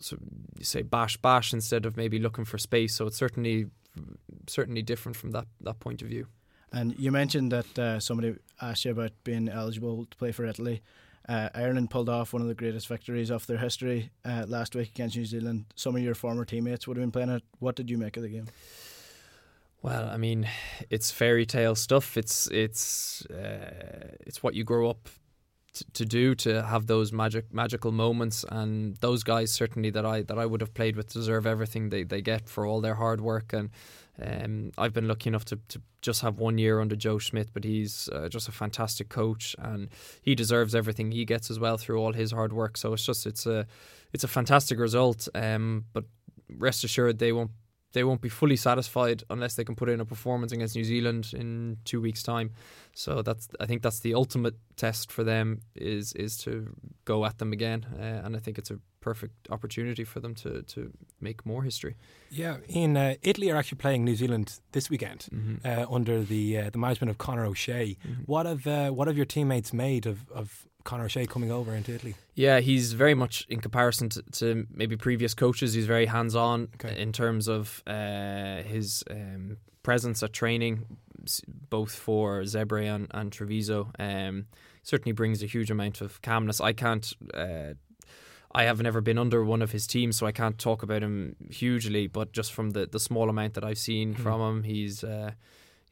[0.00, 0.16] so
[0.58, 2.94] you say bash bash instead of maybe looking for space.
[2.94, 3.66] So it's certainly
[4.46, 6.26] certainly different from that that point of view.
[6.72, 10.82] And you mentioned that uh, somebody asked you about being eligible to play for Italy.
[11.28, 14.90] Uh, Ireland pulled off one of the greatest victories of their history uh, last week
[14.90, 15.64] against New Zealand.
[15.74, 17.42] Some of your former teammates would have been playing it.
[17.58, 18.46] What did you make of the game?
[19.82, 20.48] Well, I mean,
[20.90, 22.16] it's fairy tale stuff.
[22.16, 25.08] It's it's uh, it's what you grow up
[25.92, 30.38] to do to have those magic magical moments, and those guys certainly that I that
[30.38, 33.52] I would have played with deserve everything they, they get for all their hard work.
[33.52, 33.70] And
[34.22, 37.64] um, I've been lucky enough to, to just have one year under Joe Schmidt, but
[37.64, 39.88] he's uh, just a fantastic coach, and
[40.22, 42.76] he deserves everything he gets as well through all his hard work.
[42.76, 43.66] So it's just it's a
[44.12, 45.28] it's a fantastic result.
[45.34, 46.04] Um, but
[46.48, 47.50] rest assured, they won't
[47.92, 51.32] they won't be fully satisfied unless they can put in a performance against New Zealand
[51.34, 52.50] in two weeks' time.
[52.94, 57.38] So that's I think that's the ultimate test for them is is to go at
[57.38, 58.78] them again, uh, and I think it's a
[59.10, 60.80] perfect opportunity for them to to
[61.20, 61.94] make more history.
[62.30, 65.56] Yeah, in uh, Italy are actually playing New Zealand this weekend Mhm.
[65.64, 67.96] uh, under the uh, the management of Conor O'Shea.
[68.26, 71.92] What have uh, what have your teammates made of, of Conor O'Shea coming over into
[71.92, 72.14] Italy?
[72.34, 75.74] Yeah, he's very much in comparison to, to maybe previous coaches.
[75.74, 77.00] He's very hands on Okay.
[77.02, 80.84] in terms of uh, his um, presence at training,
[81.70, 83.80] both for Zebre and, and Treviso.
[83.98, 84.46] Um,
[84.82, 86.60] certainly brings a huge amount of calmness.
[86.60, 87.06] I can't.
[87.34, 87.74] Uh,
[88.60, 91.36] I have never been under one of his teams, so I can't talk about him
[91.50, 92.06] hugely.
[92.06, 94.22] But just from the, the small amount that I've seen Hmm.
[94.22, 95.32] from him, he's uh,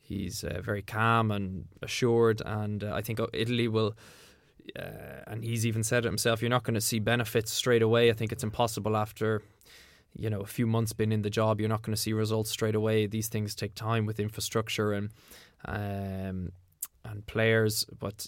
[0.00, 2.42] he's uh, very calm and assured.
[2.44, 3.90] And uh, I think Italy will
[4.78, 6.40] uh, and he's even said it himself.
[6.40, 8.10] You're not going to see benefits straight away.
[8.10, 9.42] I think it's impossible after
[10.16, 11.60] you know a few months been in the job.
[11.60, 13.06] You're not going to see results straight away.
[13.06, 15.10] These things take time with infrastructure and
[15.66, 16.52] um,
[17.04, 17.84] and players.
[17.98, 18.26] But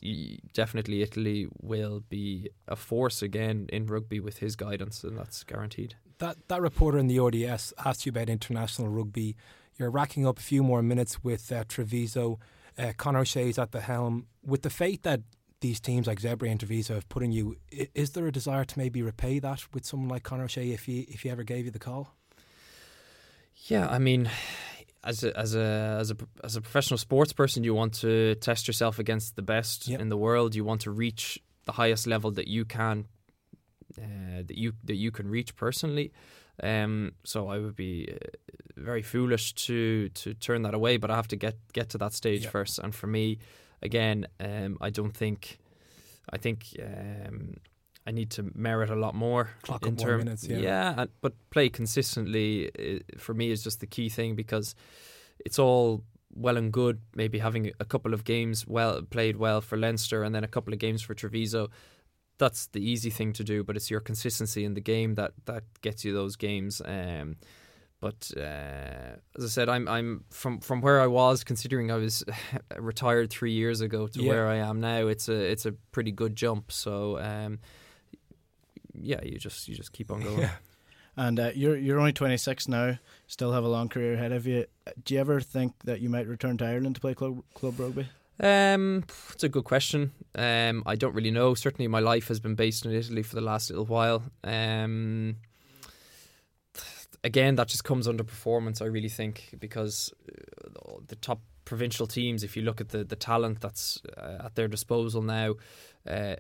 [0.53, 5.97] definitely, Italy will be a force again in rugby with his guidance, and that's guaranteed.
[6.19, 9.37] That that reporter in the RDS asked you about international rugby.
[9.79, 12.39] You're racking up a few more minutes with uh, Treviso.
[12.79, 14.27] Uh, Conor O'Shea's at the helm.
[14.45, 15.21] With the faith that
[15.61, 18.79] these teams like Zebre and Treviso have put in you, is there a desire to
[18.79, 21.71] maybe repay that with someone like Conor O'Shea if he if he ever gave you
[21.71, 22.15] the call?
[23.65, 24.31] Yeah, I mean,
[25.07, 28.67] as a as a as a as a professional sports person, you want to test
[28.69, 30.01] yourself against the best Yep.
[30.01, 30.55] in the world.
[30.55, 33.07] You want to reach the highest level that you can
[33.99, 36.13] uh, that you that you can reach personally.
[36.63, 38.17] Um, so I would be uh,
[38.77, 42.13] very foolish to to turn that away, but I have to get get to that
[42.15, 42.53] stage Yep.
[42.53, 42.79] first.
[42.79, 43.39] And for me,
[43.83, 45.59] again, um, I don't think
[46.35, 47.55] I think um,
[48.07, 50.95] I need to merit a lot more Clock in up more term- minutes, yeah.
[50.97, 54.75] and, but play consistently uh, for me is just the key thing because
[55.45, 56.03] it's all
[56.35, 60.35] well and good maybe having a couple of games well played well for Leinster and
[60.35, 61.69] then a couple of games for Treviso.
[62.39, 65.65] That's the easy thing to do, but it's your consistency in the game that that
[65.81, 66.83] gets you those games.
[66.85, 67.37] Um,
[67.99, 72.23] but uh, as I said, I'm I'm from from where I was, considering I was
[72.79, 74.29] retired three years ago to Yeah.
[74.31, 75.07] where I am now.
[75.07, 76.71] It's a it's a pretty good jump.
[76.73, 77.59] So um,
[79.01, 80.39] yeah, you just you just keep on going.
[80.39, 80.51] Yeah.
[81.19, 84.67] And uh, you're you're only 26 now, still have a long career ahead of you.
[84.87, 87.81] Uh, Do you ever think that you might return to Ireland to play club club
[87.81, 88.07] rugby?
[88.39, 90.13] Um, it's a good question.
[90.35, 91.55] Um, I don't really know.
[91.55, 94.23] Certainly, my life has been based in Italy for the last little while.
[94.45, 95.37] Um,
[97.25, 98.83] again, that just comes under performance.
[98.83, 103.17] I really think because uh, the top provincial teams, if you look at the the
[103.17, 105.55] talent that's uh, at their disposal now,
[106.07, 106.37] uh,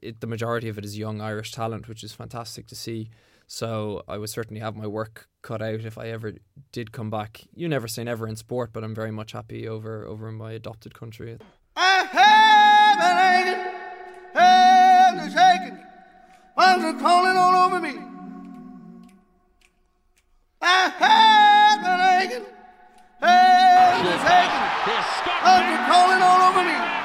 [0.00, 3.10] it, the majority of it is young Irish talent, which is fantastic to see.
[3.46, 6.32] So I would certainly have my work cut out if I ever
[6.70, 7.42] did come back.
[7.54, 10.52] You never say never in sport, but I'm very much happy over over in my
[10.52, 11.38] adopted country.
[11.76, 13.60] I have been hanging,
[14.34, 15.86] have been shaking,
[16.56, 17.98] arms are crawling all over me.
[20.62, 22.46] I have been hanging,
[23.20, 24.64] have been shaking,
[25.44, 27.01] arms are crawling all over me.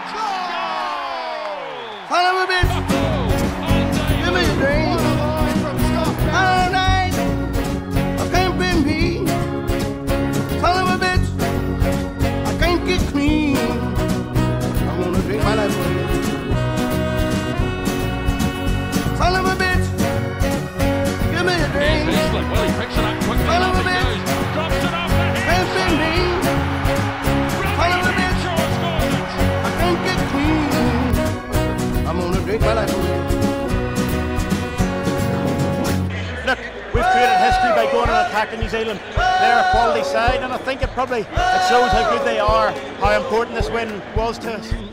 [38.38, 39.00] And attacking New Zealand.
[39.16, 42.72] They're a quality side, and I think it probably it shows how good they are,
[43.00, 44.87] how important this win was to us.